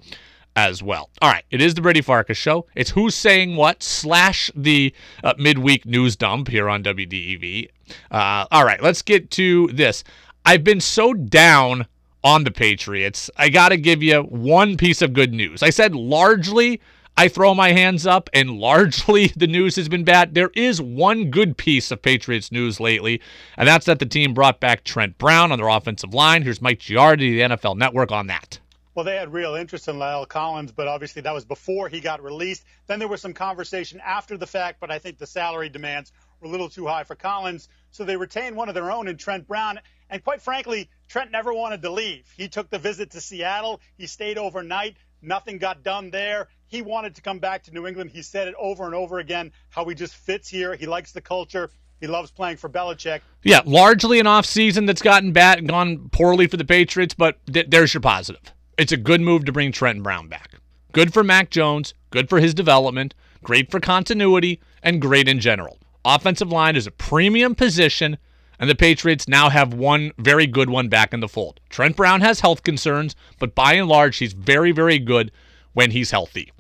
[0.57, 1.11] as well.
[1.21, 2.67] All right, it is the Brady Farkas show.
[2.75, 7.69] It's Who's Saying What slash the uh, midweek news dump here on WDEV.
[8.11, 10.05] Uh, all right, let's get to this.
[10.45, 11.87] I've been so down
[12.23, 13.31] on the Patriots.
[13.37, 15.63] I got to give you one piece of good news.
[15.63, 16.81] I said largely
[17.21, 20.33] I throw my hands up, and largely the news has been bad.
[20.33, 23.21] There is one good piece of Patriots news lately,
[23.59, 26.45] and that's that the team brought back Trent Brown on their offensive line.
[26.45, 28.59] Here's Mike Giardi, the NFL Network, on that.
[28.95, 32.23] Well, they had real interest in La'el Collins, but obviously that was before he got
[32.23, 32.65] released.
[32.87, 36.49] Then there was some conversation after the fact, but I think the salary demands were
[36.49, 37.69] a little too high for Collins.
[37.91, 39.79] So they retained one of their own in Trent Brown.
[40.09, 42.33] And quite frankly, Trent never wanted to leave.
[42.39, 43.83] He took the visit to Seattle.
[43.99, 44.97] He stayed overnight.
[45.21, 46.49] Nothing got done there.
[46.71, 48.13] He wanted to come back to New England.
[48.13, 50.77] He said it over and over again how he just fits here.
[50.77, 51.73] He likes the culture.
[52.01, 53.23] He loves playing for Belichick.
[53.43, 57.67] Yeah, largely an offseason that's gotten bad and gone poorly for the Patriots, but th-
[57.69, 58.41] there's your positive.
[58.79, 60.53] It's a good move to bring Trenton Brown back.
[60.93, 65.77] Good for Mac Jones, good for his development, great for continuity, and great in general.
[66.05, 68.17] Offensive line is a premium position,
[68.61, 71.59] and the Patriots now have one very good one back in the fold.
[71.69, 75.33] Trent Brown has health concerns, but by and large, he's very, very good
[75.73, 76.53] when he's healthy.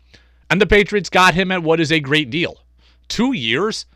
[0.50, 2.58] And the Patriots got him at what is a great deal.
[3.08, 3.86] Two years,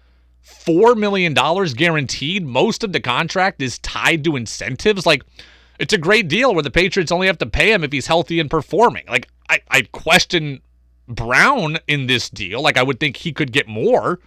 [0.47, 2.47] $4 million guaranteed.
[2.47, 5.05] Most of the contract is tied to incentives.
[5.05, 5.25] Like,
[5.81, 8.39] it's a great deal where the Patriots only have to pay him if he's healthy
[8.39, 9.05] and performing.
[9.09, 10.63] Like, I, I question
[11.09, 12.63] Brown in this deal.
[12.63, 14.21] Like, I would think he could get more,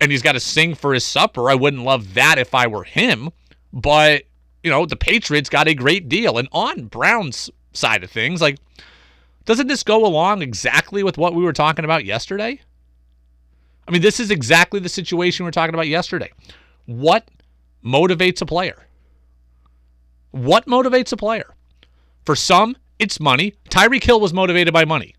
[0.00, 1.50] and he's got to sing for his supper.
[1.50, 3.30] I wouldn't love that if I were him.
[3.72, 4.24] But,
[4.62, 6.38] you know, the Patriots got a great deal.
[6.38, 8.58] And on Brown's side of things, like,
[9.44, 12.60] doesn't this go along exactly with what we were talking about yesterday?
[13.88, 16.30] I mean, this is exactly the situation we were talking about yesterday.
[16.86, 17.28] What
[17.84, 18.86] motivates a player?
[20.30, 21.54] What motivates a player?
[22.24, 23.54] For some, it's money.
[23.70, 25.14] Tyreek Hill was motivated by money.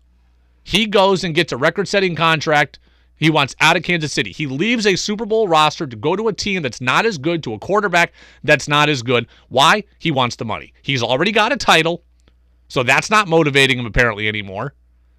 [0.64, 2.78] He goes and gets a record setting contract.
[3.16, 4.32] He wants out of Kansas City.
[4.32, 7.42] He leaves a Super Bowl roster to go to a team that's not as good,
[7.42, 8.12] to a quarterback
[8.42, 9.26] that's not as good.
[9.48, 9.84] Why?
[9.98, 10.72] He wants the money.
[10.82, 12.04] He's already got a title.
[12.72, 14.72] So that's not motivating him apparently anymore.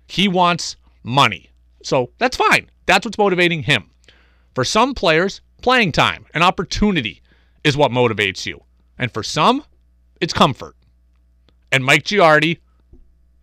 [0.07, 1.51] He wants money.
[1.83, 2.71] So that's fine.
[2.87, 3.91] That's what's motivating him.
[4.55, 7.21] For some players, playing time, an opportunity
[7.63, 8.63] is what motivates you.
[8.97, 9.63] And for some,
[10.19, 10.75] it's comfort.
[11.71, 12.57] And Mike Giardi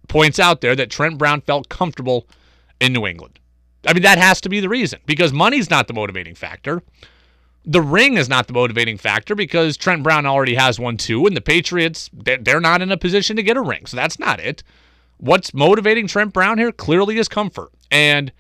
[0.09, 2.27] points out there that Trent Brown felt comfortable
[2.81, 3.39] in New England.
[3.87, 6.83] I mean, that has to be the reason because money's not the motivating factor.
[7.65, 11.37] The ring is not the motivating factor because Trent Brown already has one too, and
[11.37, 13.87] the Patriots, they're not in a position to get a ring.
[13.87, 14.63] So that's not it.
[15.19, 17.71] What's motivating Trent Brown here clearly is comfort.
[17.91, 18.33] And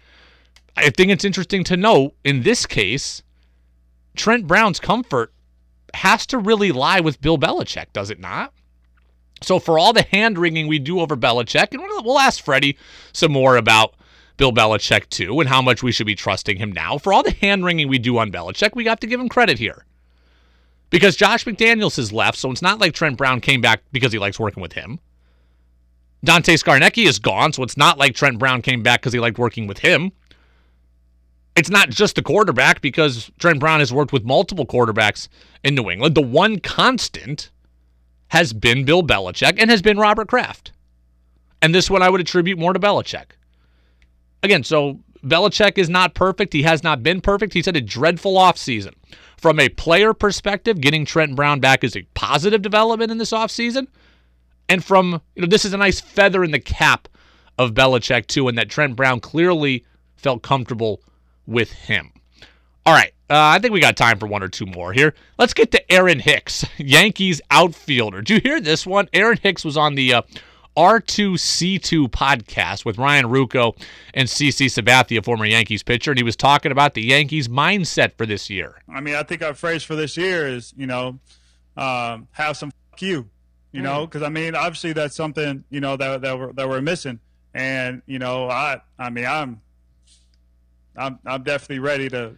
[0.77, 3.23] I think it's interesting to note in this case,
[4.17, 5.33] Trent Brown's comfort
[5.93, 8.55] has to really lie with Bill Belichick, does it not?
[9.43, 12.79] So for all the hand wringing we do over Belichick, and we'll ask Freddie
[13.13, 13.95] some more about
[14.41, 16.97] Bill Belichick too and how much we should be trusting him now.
[16.97, 19.59] For all the hand wringing we do on Belichick, we got to give him credit
[19.59, 19.85] here.
[20.89, 24.19] Because Josh McDaniels has left, so it's not like Trent Brown came back because he
[24.19, 24.99] likes working with him.
[26.25, 29.39] Dante Scarnecchia is gone, so it's not like Trent Brown came back because he liked
[29.39, 30.11] working with him.
[31.55, 35.29] It's not just the quarterback because Trent Brown has worked with multiple quarterbacks
[35.63, 36.15] in New England.
[36.15, 37.51] The one constant
[38.29, 40.73] has been Bill Belichick and has been Robert Kraft.
[41.61, 43.33] And this one I would attribute more to Belichick.
[44.43, 46.53] Again, so Belichick is not perfect.
[46.53, 47.53] He has not been perfect.
[47.53, 48.95] He's had a dreadful offseason.
[49.37, 53.87] From a player perspective, getting Trent Brown back is a positive development in this offseason.
[54.69, 57.09] And from, you know, this is a nice feather in the cap
[57.59, 59.85] of Belichick, too, and that Trent Brown clearly
[60.17, 61.03] felt comfortable
[61.47, 62.13] with him.
[62.87, 63.13] All right.
[63.29, 65.15] Uh, I think we got time for one or two more here.
[65.39, 68.23] Let's get to Aaron Hicks, Yankees outfielder.
[68.23, 69.09] Did you hear this one?
[69.13, 70.23] Aaron Hicks was on the uh,
[70.77, 73.77] R2C2 podcast with Ryan Ruocco
[74.15, 78.27] and CC Sabathia, former Yankees pitcher, and he was talking about the Yankees' mindset for
[78.27, 78.81] this year.
[78.89, 81.19] I mean, I think our phrase for this year is, you know,
[81.77, 83.29] um, have some fuck you,
[83.73, 86.81] you know, because I mean, obviously that's something you know that that we're, that we're
[86.81, 87.21] missing,
[87.55, 89.61] and you know, I I mean, I'm
[90.97, 92.37] I'm I'm definitely ready to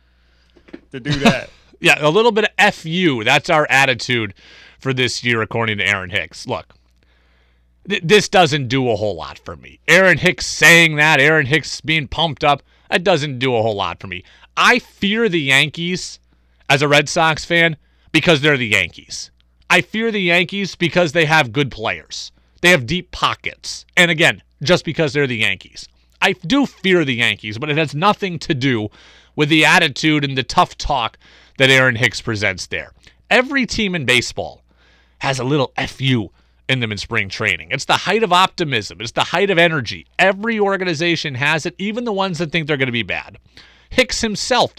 [0.93, 1.51] to do that.
[1.81, 3.25] yeah, a little bit of fu.
[3.25, 4.35] That's our attitude
[4.79, 6.47] for this year, according to Aaron Hicks.
[6.47, 6.75] Look,
[7.89, 9.81] th- this doesn't do a whole lot for me.
[9.89, 14.01] Aaron Hicks saying that, Aaron Hicks being pumped up, that doesn't do a whole lot
[14.01, 14.25] for me.
[14.57, 16.21] I fear the Yankees
[16.69, 17.77] as a Red Sox fan
[18.13, 19.31] because they're the Yankees.
[19.71, 22.33] I fear the Yankees because they have good players.
[22.61, 23.87] They have deep pockets.
[23.97, 25.89] And again, just because they're the Yankees.
[26.21, 28.91] I do fear the Yankees, but it has nothing to do
[29.35, 31.19] with the attitude and the tough talk
[31.59, 32.93] that Aaron Hicks presents there.
[33.31, 34.63] Every team in baseball
[35.19, 36.31] has a little FU
[36.73, 37.69] in them in spring training.
[37.71, 40.07] It's the height of optimism, it's the height of energy.
[40.19, 43.39] Every organization has it, even the ones that think they're going to be bad.
[43.91, 44.73] Hicks himself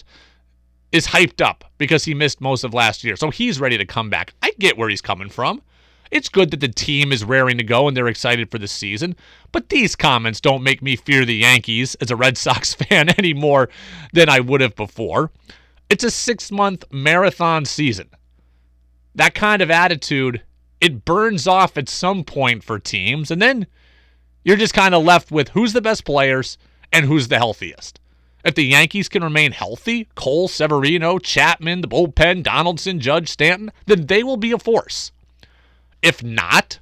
[0.92, 4.10] is hyped up because he missed most of last year, so he's ready to come
[4.10, 4.34] back.
[4.42, 5.62] I get where he's coming from.
[6.10, 9.16] It's good that the team is raring to go and they're excited for the season,
[9.50, 13.34] but these comments don't make me fear the Yankees as a Red Sox fan any
[13.34, 13.68] more
[14.12, 15.32] than I would have before.
[15.88, 18.10] It's a six month marathon season.
[19.14, 20.42] That kind of attitude,
[20.80, 23.66] it burns off at some point for teams, and then
[24.44, 26.58] you're just kind of left with who's the best players
[26.92, 28.00] and who's the healthiest.
[28.44, 34.06] If the Yankees can remain healthy, Cole, Severino, Chapman, the bullpen, Donaldson, Judge, Stanton, then
[34.06, 35.12] they will be a force.
[36.02, 36.78] If not,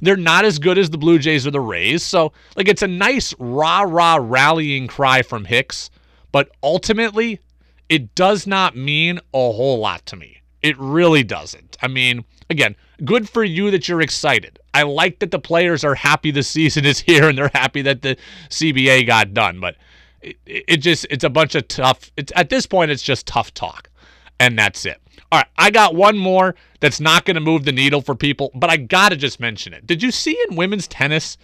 [0.00, 2.02] they're not as good as the Blue Jays or the Rays.
[2.02, 5.90] So, like, it's a nice rah rah rallying cry from Hicks,
[6.32, 7.38] but ultimately,
[7.88, 10.35] it does not mean a whole lot to me.
[10.62, 11.76] It really doesn't.
[11.82, 14.58] I mean, again, good for you that you're excited.
[14.74, 18.02] I like that the players are happy the season is here and they're happy that
[18.02, 18.16] the
[18.48, 19.76] CBA got done, but
[20.22, 22.10] it, it just it's a bunch of tough.
[22.16, 23.90] It's at this point it's just tough talk,
[24.38, 25.00] and that's it.
[25.32, 28.50] All right, I got one more that's not going to move the needle for people,
[28.54, 29.86] but I got to just mention it.
[29.86, 31.36] Did you see in women's tennis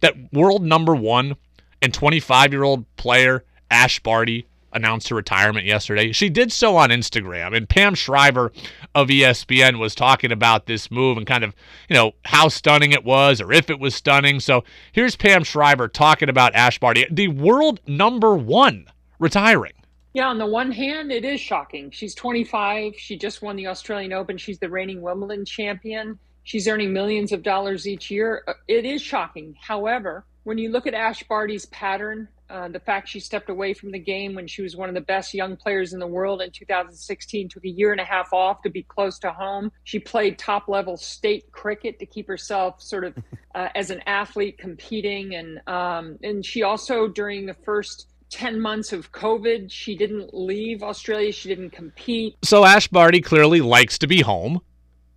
[0.00, 1.36] that world number one
[1.80, 6.12] and 25 year old player Ash Barty announced her retirement yesterday?
[6.12, 8.52] She did so on Instagram, and Pam Shriver
[8.94, 11.54] of ESPN was talking about this move and kind of,
[11.88, 14.40] you know, how stunning it was or if it was stunning.
[14.40, 18.86] So here's Pam Shriver talking about Ash Barty, the world number one,
[19.18, 19.72] retiring.
[20.14, 21.90] Yeah, on the one hand, it is shocking.
[21.90, 22.94] She's 25.
[22.96, 24.36] She just won the Australian Open.
[24.38, 26.18] She's the reigning Wimbledon champion.
[26.44, 28.42] She's earning millions of dollars each year.
[28.48, 29.54] Uh, It is shocking.
[29.60, 33.90] However, when you look at Ash Barty's pattern, uh, the fact she stepped away from
[33.90, 36.50] the game when she was one of the best young players in the world in
[36.50, 39.70] 2016, took a year and a half off to be close to home.
[39.84, 43.14] She played top level state cricket to keep herself sort of
[43.54, 48.92] uh, as an athlete competing, and um, and she also during the first 10 months
[48.92, 49.70] of COVID.
[49.70, 51.32] She didn't leave Australia.
[51.32, 52.36] She didn't compete.
[52.42, 54.60] So Ash Barty clearly likes to be home.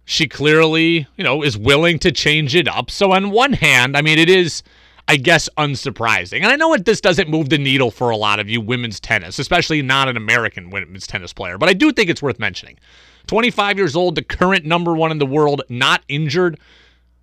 [0.05, 2.89] She clearly, you know, is willing to change it up.
[2.89, 4.63] So on one hand, I mean, it is,
[5.11, 6.37] I guess, unsurprising.
[6.37, 8.97] And I know it, this doesn't move the needle for a lot of you women's
[8.97, 11.57] tennis, especially not an American women's tennis player.
[11.57, 12.79] But I do think it's worth mentioning.
[13.27, 16.61] 25 years old, the current number one in the world, not injured.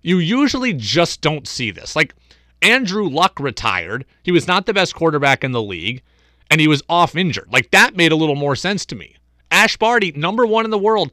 [0.03, 1.95] You usually just don't see this.
[1.95, 2.13] Like
[2.61, 4.05] Andrew Luck retired.
[4.21, 6.03] He was not the best quarterback in the league,
[6.51, 7.49] and he was off injured.
[7.51, 9.15] Like that made a little more sense to me.
[9.49, 11.11] Ash Barty, number one in the world,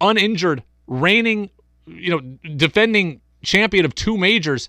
[0.00, 1.50] uninjured, reigning,
[1.86, 2.20] you know,
[2.56, 4.68] defending champion of two majors.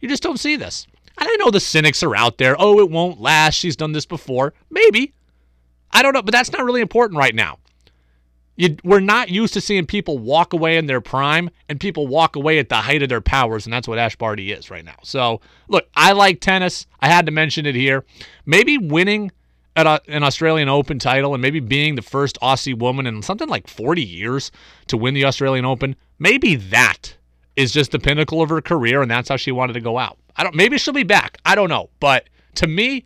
[0.00, 0.86] You just don't see this.
[1.18, 2.56] And I know the cynics are out there.
[2.58, 3.54] Oh, it won't last.
[3.54, 4.54] She's done this before.
[4.70, 5.12] Maybe.
[5.90, 7.58] I don't know, but that's not really important right now.
[8.56, 12.34] You, we're not used to seeing people walk away in their prime and people walk
[12.34, 14.96] away at the height of their powers, and that's what Ash Barty is right now.
[15.02, 16.86] So, look, I like tennis.
[17.00, 18.04] I had to mention it here.
[18.46, 19.30] Maybe winning
[19.76, 23.48] at a, an Australian Open title and maybe being the first Aussie woman in something
[23.48, 24.50] like 40 years
[24.88, 27.14] to win the Australian Open, maybe that
[27.58, 30.16] is just the pinnacle of her career, and that's how she wanted to go out.
[30.36, 30.54] I don't.
[30.54, 31.38] Maybe she'll be back.
[31.44, 33.04] I don't know, but to me,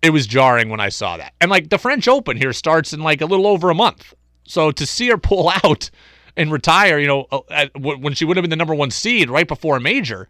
[0.00, 1.34] it was jarring when I saw that.
[1.40, 4.14] And like the French Open here starts in like a little over a month.
[4.44, 5.90] So to see her pull out
[6.36, 9.48] and retire, you know, uh, when she would have been the number one seed right
[9.48, 10.28] before a major,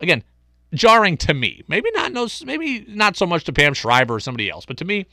[0.00, 0.22] again,
[0.72, 1.64] jarring to me.
[1.66, 4.84] Maybe not no, maybe not so much to Pam Shriver or somebody else, but to
[4.84, 5.06] me,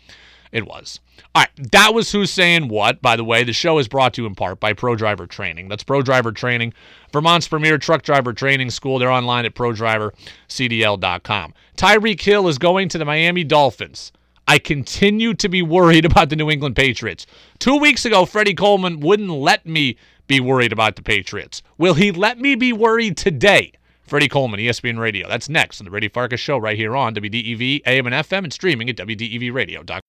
[0.56, 1.02] it was.
[1.36, 3.02] All right, that was who's saying what.
[3.02, 5.68] By the way, the show is brought to you in part by Pro Driver Training.
[5.68, 6.74] That's Pro Driver Training,
[7.12, 8.98] Vermont's premier truck driver training school.
[8.98, 11.54] They're online at prodrivercdl.com.
[11.76, 14.14] Tyreek Hill is going to the Miami Dolphins.
[14.48, 17.26] I continue to be worried about the New England Patriots.
[17.60, 19.98] Two weeks ago, Freddie Coleman wouldn't let me
[20.28, 21.64] be worried about the Patriots.
[21.78, 23.74] Will he let me be worried today?
[24.04, 25.28] Freddie Coleman, ESPN Radio.
[25.28, 28.54] That's next on the Brady Farkas Show right here on WDEV, AM and FM, and
[28.54, 30.00] streaming at WDEVradio.com.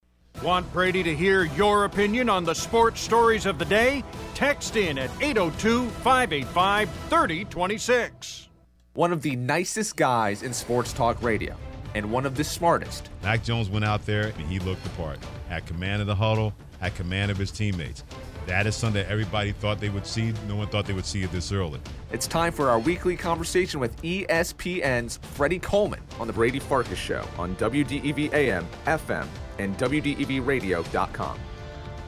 [0.43, 4.03] Want Brady to hear your opinion on the sports stories of the day?
[4.35, 8.49] Text in at 802 585 3026.
[8.93, 11.55] One of the nicest guys in sports talk radio,
[11.95, 13.09] and one of the smartest.
[13.23, 15.17] Mac Jones went out there and he looked the part.
[15.49, 18.03] Had command of the huddle, had command of his teammates.
[18.47, 20.33] That is something that everybody thought they would see.
[20.47, 21.81] No one thought they would see it this early.
[22.11, 27.25] It's time for our weekly conversation with ESPN's Freddie Coleman on the Brady Farkas Show
[27.37, 29.27] on WDEV AM, FM,
[29.59, 31.39] and WDEVradio.com.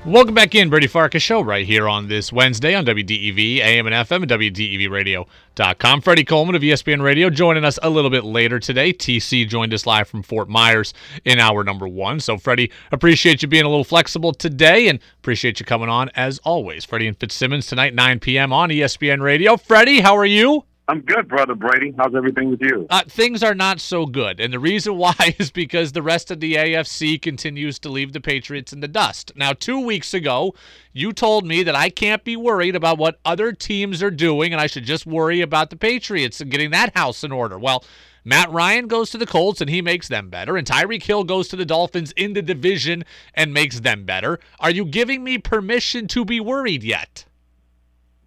[0.06, 3.94] Welcome back in, Brady Farkas Show, right here on this Wednesday on WDEV, AM and
[3.94, 6.02] FM, and WDEVradio.com.
[6.02, 8.94] Freddie Coleman of ESPN Radio joining us a little bit later today.
[8.94, 10.94] TC joined us live from Fort Myers
[11.26, 12.22] in hour number one.
[12.22, 16.40] So, Freddie, appreciate you being a little flexible today and appreciate you coming on as
[16.40, 16.86] always.
[16.86, 18.54] Freddie and Fitzsimmons tonight, 9 p.m.
[18.54, 19.58] on ESPN Radio.
[19.58, 20.64] Freddie, how are you?
[20.90, 21.94] I'm good, brother Brady.
[21.96, 22.88] How's everything with you?
[22.90, 24.40] Uh, things are not so good.
[24.40, 28.20] And the reason why is because the rest of the AFC continues to leave the
[28.20, 29.32] Patriots in the dust.
[29.36, 30.56] Now, two weeks ago,
[30.92, 34.60] you told me that I can't be worried about what other teams are doing and
[34.60, 37.60] I should just worry about the Patriots and getting that house in order.
[37.60, 37.86] Well,
[38.26, 41.48] Matt Ryan goes to the Colts and he makes them better, and Tyreek Hill goes
[41.50, 44.40] to the Dolphins in the division and makes them better.
[44.60, 47.26] Are you giving me permission to be worried yet?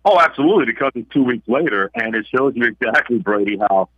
[0.04, 3.88] Oh, absolutely, because it's two weeks later, and it shows you exactly, Brady, how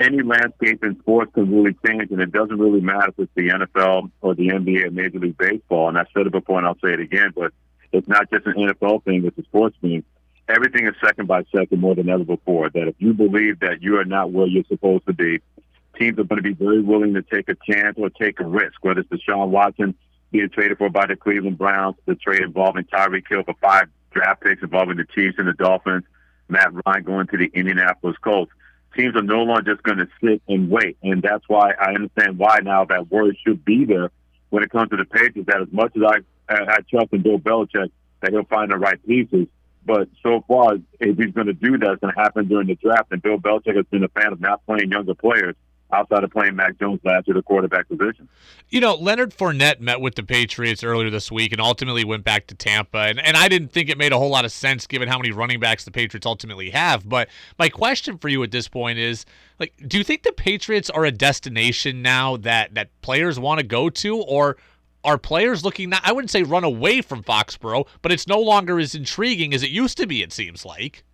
[0.00, 3.48] any landscape in sports can really change, and it doesn't really matter if it's the
[3.48, 5.88] NFL or the NBA or Major League Baseball.
[5.88, 7.52] And I said it before, and I'll say it again, but
[7.92, 10.04] it's not just an NFL thing; it's a sports thing.
[10.48, 12.68] Everything is second by second more than ever before.
[12.70, 15.40] That if you believe that you are not where you're supposed to be,
[15.96, 18.74] teams are going to be very willing to take a chance or take a risk.
[18.82, 19.94] Whether it's Deshaun Watson
[20.32, 24.42] being traded for by the Cleveland Browns, the trade involving Tyreek Hill for five draft
[24.42, 26.04] picks involving the Chiefs and the Dolphins,
[26.48, 28.52] Matt Ryan going to the Indianapolis Colts.
[28.96, 32.38] Teams are no longer just going to sit and wait, and that's why I understand
[32.38, 34.10] why now that word should be there
[34.50, 35.46] when it comes to the Patriots.
[35.46, 37.90] That as much as I I trust in Bill Belichick
[38.20, 39.46] that he'll find the right pieces,
[39.86, 42.74] but so far if he's going to do that, it's going to happen during the
[42.74, 43.10] draft.
[43.12, 45.56] And Bill Belichick has been a fan of not playing younger players
[45.92, 48.28] outside of playing Mac Jones last year, the quarterback position.
[48.70, 52.46] You know, Leonard Fournette met with the Patriots earlier this week and ultimately went back
[52.48, 52.98] to Tampa.
[52.98, 55.30] And, and I didn't think it made a whole lot of sense given how many
[55.30, 57.08] running backs the Patriots ultimately have.
[57.08, 57.28] But
[57.58, 59.26] my question for you at this point is
[59.58, 63.66] like, do you think the Patriots are a destination now that, that players want to
[63.66, 64.16] go to?
[64.16, 64.56] Or
[65.04, 68.78] are players looking not I wouldn't say run away from Foxborough, but it's no longer
[68.78, 71.04] as intriguing as it used to be, it seems like.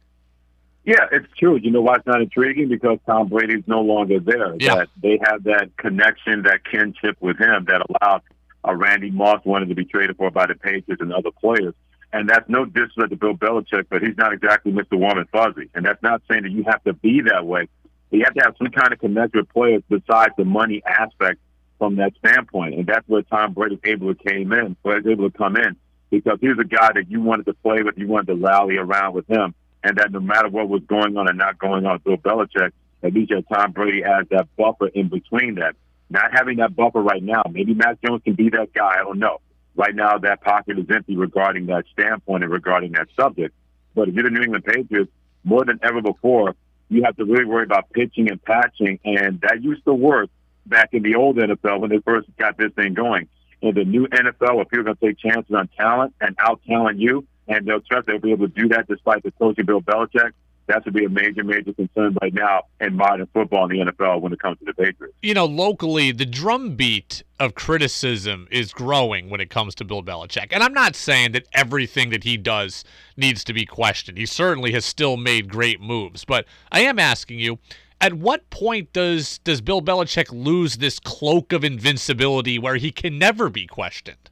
[0.88, 1.58] Yeah, it's true.
[1.58, 2.70] You know why it's not intriguing?
[2.70, 4.56] Because Tom Brady's no longer there.
[4.58, 4.76] Yeah.
[4.76, 8.22] That they have that connection, that kinship with him that allowed
[8.66, 11.74] uh, Randy Moss wanted to be traded for by the Patriots and other players.
[12.14, 14.94] And that's no disrespect to Bill Belichick, but he's not exactly Mr.
[14.94, 15.68] Warm and Fuzzy.
[15.74, 17.68] And that's not saying that you have to be that way.
[18.10, 21.38] You have to have some kind of connection with players besides the money aspect
[21.76, 22.76] from that standpoint.
[22.76, 25.76] And that's where Tom Brady was able to came in, was able to come in
[26.08, 28.78] because he was a guy that you wanted to play with, you wanted to rally
[28.78, 29.54] around with him
[29.84, 32.72] and that no matter what was going on and not going on Bill Belichick,
[33.02, 35.76] at least your Tom Brady has that buffer in between that.
[36.10, 38.96] Not having that buffer right now, maybe Matt Jones can be that guy.
[38.98, 39.40] I don't know.
[39.76, 43.54] Right now, that pocket is empty regarding that standpoint and regarding that subject.
[43.94, 45.10] But if you're the New England Patriots,
[45.44, 46.54] more than ever before,
[46.88, 50.30] you have to really worry about pitching and patching, and that used to work
[50.66, 53.28] back in the old NFL when they first got this thing going.
[53.60, 56.60] In the new NFL, where people are going to take chances on talent and out
[56.66, 59.80] talent you, and they'll trust they'll be able to do that despite the coach Bill
[59.80, 60.32] Belichick.
[60.66, 64.20] that would be a major, major concern right now in modern football in the NFL
[64.20, 65.16] when it comes to the Patriots.
[65.22, 70.48] You know, locally, the drumbeat of criticism is growing when it comes to Bill Belichick.
[70.50, 72.84] And I'm not saying that everything that he does
[73.16, 74.18] needs to be questioned.
[74.18, 76.24] He certainly has still made great moves.
[76.24, 77.58] But I am asking you,
[78.00, 83.18] at what point does does Bill Belichick lose this cloak of invincibility where he can
[83.18, 84.30] never be questioned?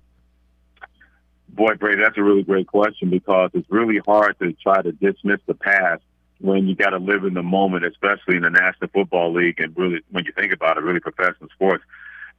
[1.49, 5.41] Boy, Brady, that's a really great question because it's really hard to try to dismiss
[5.47, 6.03] the past
[6.39, 9.77] when you got to live in the moment, especially in the National Football League, and
[9.77, 11.83] really, when you think about it, really professional sports.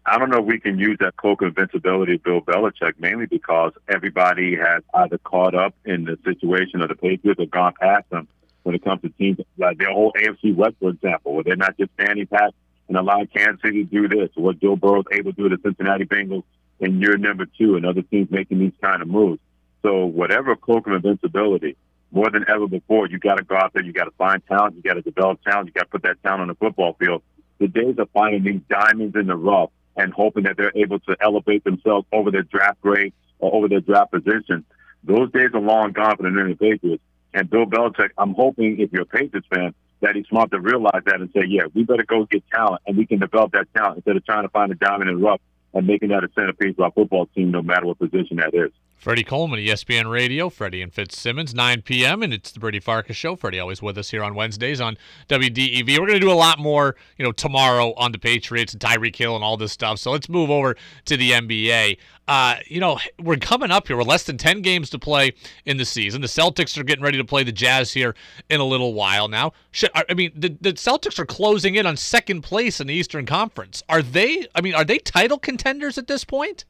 [0.06, 3.26] I don't know if we can use that cloak of invincibility of Bill Belichick, mainly
[3.26, 8.10] because everybody has either caught up in the situation of the Patriots or gone past
[8.10, 8.28] them
[8.64, 11.78] when it comes to teams like their whole AFC West, for example, where they're not
[11.78, 12.54] just standing pat
[12.88, 15.58] and allowing Kansas City to do this, what Joe Burrow was able to do to
[15.58, 16.44] the Cincinnati Bengals
[16.80, 19.40] in year number two, and other teams making these kind of moves.
[19.82, 21.76] So whatever cloak of invincibility,
[22.12, 24.76] more than ever before, you got to go out there, you got to find talent,
[24.76, 27.22] you got to develop talent, you got to put that talent on the football field.
[27.60, 31.18] The days of finding these diamonds in the rough and hoping that they're able to
[31.20, 34.64] elevate themselves over their draft grade or over their draft position,
[35.04, 37.04] those days are long gone for the New England Patriots.
[37.34, 41.02] And Bill Belichick, I'm hoping if you're a Patriots fan, that he's smart to realize
[41.06, 43.98] that and say, yeah, we better go get talent and we can develop that talent
[43.98, 45.42] instead of trying to find a diamond in the rough
[45.74, 48.72] and making that a centerpiece of our football team, no matter what position that is.
[48.98, 52.24] Freddie Coleman, ESPN Radio, Freddie and Fitzsimmons, 9 p.m.
[52.24, 53.36] and it's the Brady Farkas Show.
[53.36, 54.98] Freddie always with us here on Wednesdays on
[55.30, 55.88] WDEV.
[55.88, 59.16] We're going to do a lot more, you know, tomorrow on the Patriots and Tyreek
[59.16, 60.00] Hill and all this stuff.
[60.00, 60.76] So let's move over
[61.06, 62.00] to the NBA.
[62.28, 63.98] Uh, you know, we're coming up here.
[63.98, 65.34] We're less than 10 games to play
[65.66, 66.22] in the season.
[66.22, 68.16] The Celtics are getting ready to play the Jazz here
[68.50, 69.54] in a little while now.
[69.94, 73.84] I mean, the, the Celtics are closing in on second place in the Eastern Conference.
[73.88, 76.66] Are they, I mean, are they title contenders at this point?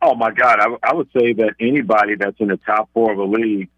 [0.00, 3.18] Oh my God, I, I would say that anybody that's in the top four of
[3.18, 3.68] a league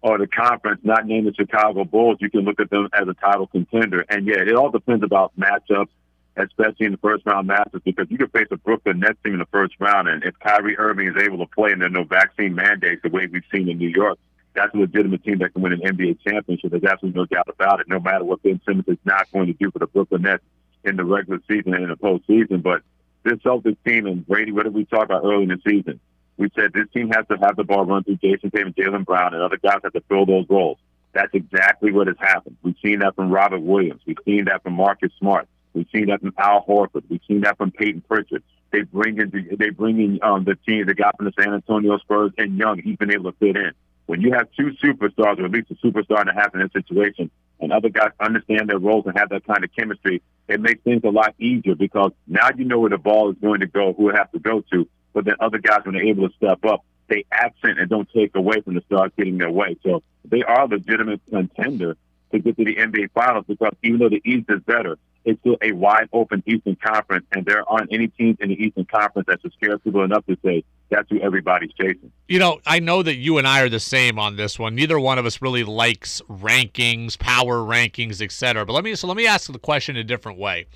[0.00, 3.14] or the conference, not named the Chicago Bulls, you can look at them as a
[3.14, 4.04] title contender.
[4.08, 5.88] And yeah, it all depends about matchups,
[6.36, 9.38] especially in the first round matchups, because you can face a Brooklyn Nets team in
[9.38, 12.54] the first round, and if Kyrie Irving is able to play and there's no vaccine
[12.54, 14.18] mandates the way we've seen in New York,
[14.54, 16.70] that's a legitimate team that can win an NBA championship.
[16.70, 17.88] There's absolutely no doubt about it.
[17.88, 20.42] No matter what Ben Simmons is not going to do for the Brooklyn Nets
[20.84, 22.82] in the regular season and in the postseason, but
[23.26, 26.00] this Celtics team and Brady, what did we talk about early in the season?
[26.36, 29.34] We said this team has to have the ball run through Jayson Tatum, Jaylen Brown,
[29.34, 30.78] and other guys have to fill those roles.
[31.12, 32.56] That's exactly what has happened.
[32.62, 34.02] We've seen that from Robert Williams.
[34.06, 35.48] We've seen that from Marcus Smart.
[35.72, 37.04] We've seen that from Al Horford.
[37.08, 38.42] We've seen that from Payton Pritchard.
[38.70, 41.96] They bring in they bring in um, the team that got from the San Antonio
[41.98, 42.80] Spurs and Young.
[42.80, 43.72] He's been able to fit in.
[44.06, 46.72] When you have two superstars, or at least a superstar in a half in that
[46.72, 47.30] situation,
[47.60, 51.02] and other guys understand their roles and have that kind of chemistry, it makes things
[51.04, 54.10] a lot easier because now you know where the ball is going to go, who
[54.10, 54.88] it has to go to.
[55.12, 58.34] But then other guys, when they're able to step up, they absent and don't take
[58.34, 59.76] away from the stars getting their way.
[59.82, 61.96] So they are a legitimate contender
[62.32, 65.56] to get to the NBA Finals because even though the East is better, it's still
[65.60, 69.42] a wide open Eastern Conference, and there aren't any teams in the Eastern Conference that
[69.42, 72.12] should scare people enough to say that's who everybody's chasing.
[72.28, 74.76] You know, I know that you and I are the same on this one.
[74.76, 78.64] Neither one of us really likes rankings, power rankings, etc.
[78.64, 80.66] But let me so let me ask the question a different way.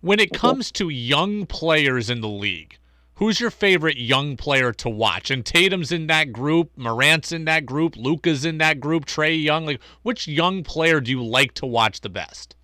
[0.00, 2.78] When it comes to young players in the league,
[3.14, 5.30] who's your favorite young player to watch?
[5.30, 9.66] And Tatum's in that group, Morant's in that group, Luka's in that group, Trae Young.
[9.66, 12.55] Like, which young player do you like to watch the best?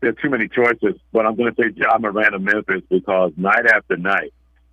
[0.00, 3.32] There are too many choices, but I'm going to say Ja Morant of Memphis because
[3.36, 4.32] night after night,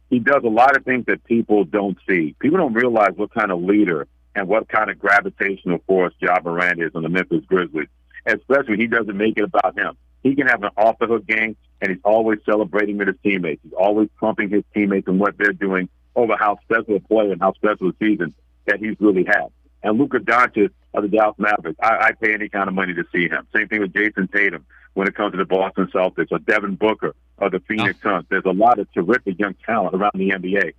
[0.10, 2.34] he does a lot of things that people don't see.
[2.40, 6.82] People don't realize what kind of leader and what kind of gravitational force Ja Morant
[6.82, 7.90] is on the Memphis Grizzlies,
[8.26, 9.98] especially he doesn't make it about him.
[10.24, 13.62] He can have an off the hook game, and he's always celebrating with his teammates.
[13.64, 17.42] He's always pumping his teammates and what they're doing over how special a player and
[17.42, 18.34] how special a season
[18.66, 19.48] that he's really had.
[19.84, 23.04] And Luka Doncic of the Dallas Mavericks, I, I pay any kind of money to
[23.14, 23.46] see him.
[23.56, 24.66] Same thing with Jayson Tatum
[24.98, 28.10] when it comes to the Boston Celtics or Devin Booker or the Phoenix oh.
[28.10, 28.26] Suns.
[28.30, 30.74] There's a lot of terrific young talent around the NBA.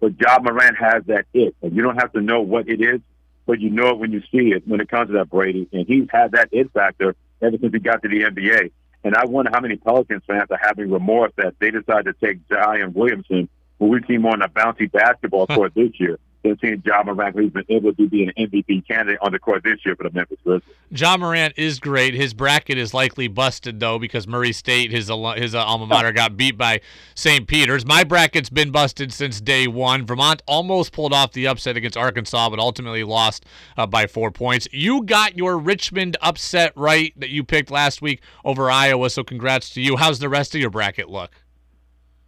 [0.00, 1.54] But Ja Morant has that it.
[1.62, 3.00] And you don't have to know what it is,
[3.46, 5.68] but you know it when you see it when it comes to that Brady.
[5.72, 8.72] And he's had that it factor ever since he got to the NBA.
[9.04, 12.40] And I wonder how many Pelicans fans are having remorse that they decided to take
[12.48, 13.48] Zion Williamson,
[13.78, 16.18] who we've seen more on a bouncy basketball court this year,
[16.60, 19.84] seeing Ja Morant, who's been able to be an MVP candidate on the court this
[19.84, 20.74] year for the Memphis Grizzlies.
[20.90, 22.14] Ja Morant is great.
[22.14, 26.36] His bracket is likely busted though because Murray State, his his uh, alma mater, got
[26.36, 26.80] beat by
[27.14, 27.46] St.
[27.46, 27.86] Peter's.
[27.86, 30.06] My bracket's been busted since day one.
[30.06, 33.44] Vermont almost pulled off the upset against Arkansas, but ultimately lost
[33.76, 34.66] uh, by four points.
[34.72, 39.70] You got your Richmond upset right that you picked last week over Iowa, so congrats
[39.70, 39.96] to you.
[39.96, 41.42] How's the rest of your bracket look?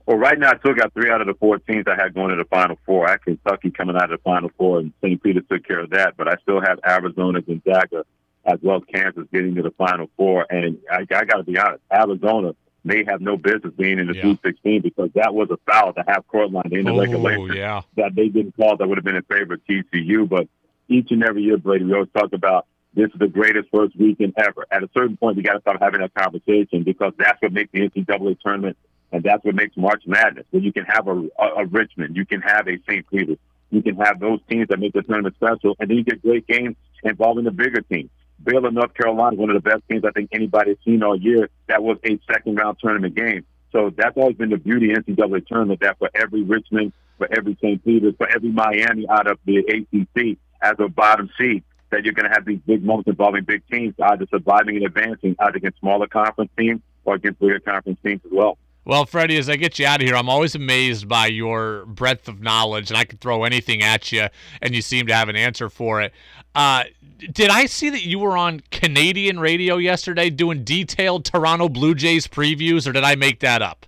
[0.07, 2.31] Well, right now I still got three out of the four teams I had going
[2.31, 3.09] to the Final Four.
[3.09, 5.23] I had Kentucky coming out of the Final Four, and St.
[5.23, 6.17] Peter took care of that.
[6.17, 8.05] But I still have Arizona, Gonzaga,
[8.45, 10.47] as well as Kansas getting to the Final Four.
[10.51, 12.55] And I, I got to be honest, Arizona
[12.85, 14.23] may have no business being in the Yeah.
[14.23, 17.83] Sweet 16 because that was a foul to have Cortland in the regulation yeah.
[17.97, 20.29] that they didn't call that would have been in favor of TCU.
[20.29, 20.49] But
[20.89, 24.35] each and every year, Brady, we always talk about this is the greatest first weekend
[24.37, 24.67] ever.
[24.71, 27.71] At a certain point, we got to start having that conversation because that's what makes
[27.73, 28.77] the NCAA tournament
[29.13, 30.47] and that's what makes March Madness.
[30.51, 33.09] Where you can have a, a, a Richmond, you can have a St.
[33.09, 33.39] Peter's,
[33.71, 36.47] you can have those teams that make the tournament special, and then you get great
[36.47, 38.11] games involving the bigger teams.
[38.43, 41.49] Baylor, North Carolina, one of the best teams I think anybody has seen all year.
[41.69, 43.45] That was a second round tournament game.
[43.71, 47.57] So that's always been the beauty of NCAA tournament that for every Richmond, for every
[47.63, 47.83] St.
[47.85, 52.29] Peter's, for every Miami out of the ACC as a bottom seed, that you're going
[52.29, 56.07] to have these big moments involving big teams, either surviving and advancing, either against smaller
[56.07, 58.59] conference teams or against bigger conference teams as well.
[58.85, 62.27] Well, Freddie, as I get you out of here, I'm always amazed by your breadth
[62.29, 64.27] of knowledge, and I could throw anything at you,
[64.61, 66.13] and you seem to have an answer for it.
[66.55, 66.85] Uh,
[67.33, 72.27] did I see that you were on Canadian radio yesterday doing detailed Toronto Blue Jays
[72.27, 73.87] previews, or did I make that up?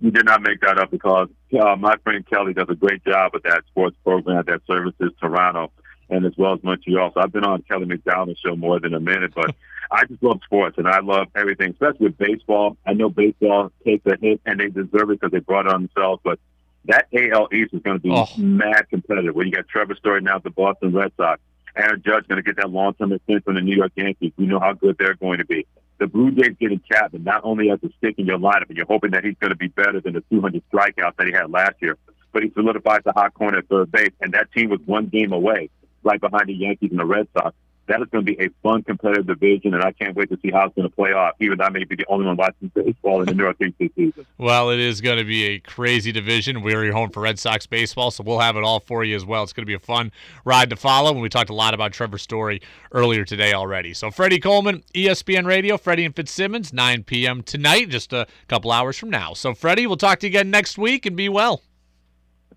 [0.00, 1.28] You did not make that up because
[1.60, 5.70] uh, my friend Kelly does a great job with that sports program that services Toronto
[6.10, 7.12] and as well as Montreal.
[7.14, 9.54] So I've been on Kelly McDonald's show more than a minute, but
[9.92, 12.76] I just love sports and I love everything, especially with baseball.
[12.86, 15.82] I know baseball takes a hit and they deserve it because they brought it on
[15.94, 16.38] themselves, but
[16.86, 18.26] that AL East is going to be Oh.
[18.38, 19.34] mad competitive.
[19.34, 21.40] Where you got Trevor Story now at the Boston Red Sox,
[21.76, 24.32] Aaron Judge going to get that long-term extension from the New York Yankees.
[24.36, 25.66] We know how good they're going to be.
[25.98, 28.86] The Blue Jays getting Chapman not only as a stick in your lineup, but you're
[28.86, 31.74] hoping that he's going to be better than the 200 strikeouts that he had last
[31.80, 31.96] year.
[32.32, 35.32] But he solidifies the hot corner at third base, and that team was one game
[35.32, 35.70] away,
[36.02, 37.54] right behind the Yankees and the Red Sox.
[37.86, 40.52] That is going to be a fun, competitive division, and I can't wait to see
[40.52, 41.34] how it's going to play off.
[41.40, 44.24] Even though I may be the only one watching baseball in the Northeast this season.
[44.38, 46.62] Well, it is going to be a crazy division.
[46.62, 49.24] We're your home for Red Sox baseball, so we'll have it all for you as
[49.24, 49.42] well.
[49.42, 50.12] It's going to be a fun
[50.44, 51.10] ride to follow.
[51.10, 53.94] And we talked a lot about Trevor Story earlier today already.
[53.94, 57.42] So, Freddie Coleman, ESPN Radio, Freddie and Fitzsimmons, 9 p.m.
[57.42, 59.34] tonight, just a couple hours from now.
[59.34, 61.62] So, Freddie, we'll talk to you again next week and be well.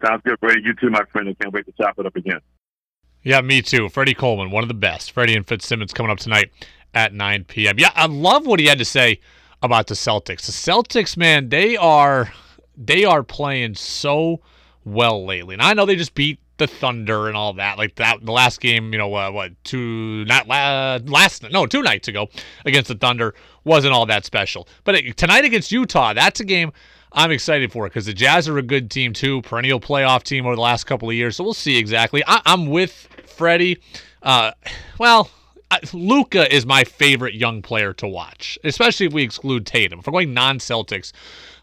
[0.06, 0.62] Sounds good, Brady.
[0.64, 1.30] You too, my friend.
[1.30, 2.40] I can't wait to chop it up again.
[3.26, 3.90] Yeah, me too.
[3.90, 5.12] Freddie Coleman, one of the best.
[5.12, 6.52] Freddie and Fitzsimmons coming up tonight
[6.94, 7.80] at 9 p.m.
[7.80, 9.20] Yeah, I love what he had to say
[9.64, 10.46] about the Celtics.
[10.46, 12.32] The Celtics, man, they are
[12.78, 14.42] they are playing so
[14.86, 15.56] well lately.
[15.56, 17.80] And I know they just beat the Thunder and all that.
[17.80, 21.82] Like that the last game, you know, uh, what, two not la- last no, two
[21.82, 22.30] nights ago
[22.64, 23.34] against the Thunder
[23.64, 24.68] wasn't all that special.
[24.84, 26.72] But uh, tonight against Utah, that's a game
[27.12, 30.46] I'm excited for it because the Jazz are a good team too, perennial playoff team
[30.46, 31.38] over the last couple of years.
[31.38, 32.22] So we'll see exactly.
[32.28, 33.80] I, I'm with Freddie.
[34.22, 34.52] Uh,
[35.00, 35.30] well,
[35.94, 40.00] Luka is my favorite young player to watch, especially if we exclude Tatum.
[40.00, 41.12] If we're going non-Celtics,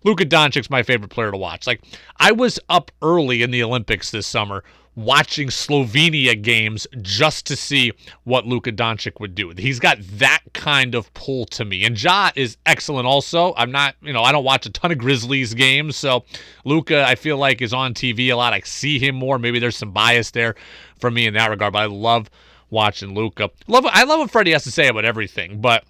[0.05, 1.67] Luka Doncic's my favorite player to watch.
[1.67, 1.83] Like
[2.19, 4.65] I was up early in the Olympics this summer
[4.95, 7.93] watching Slovenia games just to see
[8.25, 9.53] what Luka Doncic would do.
[9.57, 11.85] He's got that kind of pull to me.
[11.85, 13.55] And Ja is excellent also.
[13.57, 16.25] I'm not, you know, I don't watch a ton of Grizzlies games, so
[16.65, 18.53] Luka I feel like is on TV a lot.
[18.53, 19.39] I see him more.
[19.39, 20.55] Maybe there's some bias there
[20.99, 22.29] for me in that regard, but I love
[22.71, 23.51] watching Luka.
[23.69, 25.85] Love I love what Freddie has to say about everything, but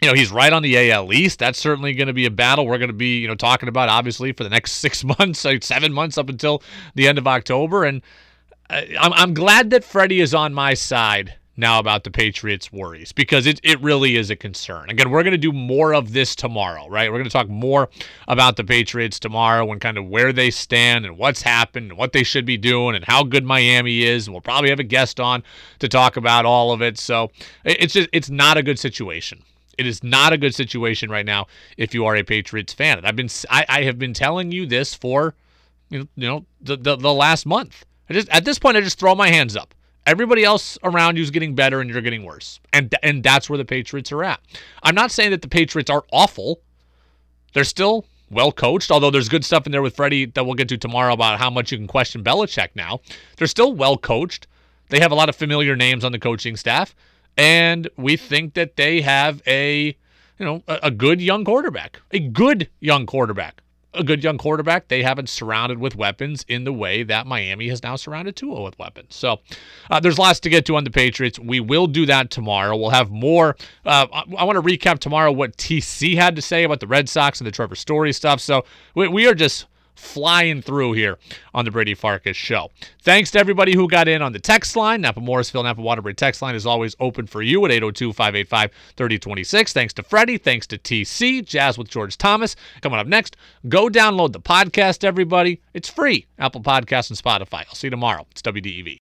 [0.00, 1.38] you know, he's right on the AL East.
[1.38, 3.88] That's certainly going to be a battle we're going to be, you know, talking about
[3.88, 6.62] obviously for the next six months, like seven months up until
[6.94, 7.84] the end of October.
[7.84, 8.02] And
[8.68, 13.12] uh, I'm, I'm glad that Freddie is on my side now about the Patriots' worries
[13.12, 14.88] because it, it really is a concern.
[14.88, 17.10] Again, we're going to do more of this tomorrow, right?
[17.10, 17.90] We're going to talk more
[18.26, 22.12] about the Patriots tomorrow and kind of where they stand and what's happened and what
[22.12, 24.26] they should be doing and how good Miami is.
[24.26, 25.42] And we'll probably have a guest on
[25.80, 26.98] to talk about all of it.
[26.98, 27.30] So
[27.64, 29.42] it's just, it's not a good situation.
[29.78, 33.04] It is not a good situation right now if you are a Patriots fan.
[33.04, 35.34] I've been I, I have been telling you this for
[35.88, 37.84] you know, you know the, the the last month.
[38.08, 39.74] I just at this point I just throw my hands up.
[40.06, 42.60] Everybody else around you is getting better and you're getting worse.
[42.72, 44.40] And and that's where the Patriots are at.
[44.82, 46.60] I'm not saying that the Patriots are awful.
[47.52, 50.68] They're still well coached, although there's good stuff in there with Freddie that we'll get
[50.68, 53.00] to tomorrow about how much you can question Belichick now.
[53.36, 54.46] They're still well coached.
[54.88, 56.94] They have a lot of familiar names on the coaching staff
[57.36, 59.96] and we think that they have a
[60.38, 63.62] you know a, a, good young quarterback a good young quarterback.
[63.92, 67.82] A good young quarterback they haven't surrounded with weapons in the way that miami has
[67.82, 69.16] now surrounded Tua with weapons.
[69.16, 69.40] So
[69.90, 71.40] uh, there's lots to get to on the patriots.
[71.40, 72.76] We will do that tomorrow.
[72.76, 76.62] We'll have more uh, i, I want to recap tomorrow what tc had to say
[76.62, 78.40] about the red sox and the trevor story stuff.
[78.40, 79.66] So we, we are just
[80.00, 81.18] flying through here
[81.54, 82.70] on the Brady Farkas show.
[83.02, 85.02] Thanks to everybody who got in on the text line.
[85.02, 89.72] Napa Morrisville, Napa Waterbury text line is always open for you at 802-585-3026.
[89.72, 90.38] Thanks to Freddie.
[90.38, 91.44] Thanks to TC.
[91.44, 92.56] Jazz with George Thomas.
[92.80, 93.36] Coming up next,
[93.68, 95.60] go download the podcast, everybody.
[95.74, 96.26] It's free.
[96.38, 97.64] Apple Podcasts and Spotify.
[97.68, 98.26] I'll see you tomorrow.
[98.32, 98.98] It's WDEV.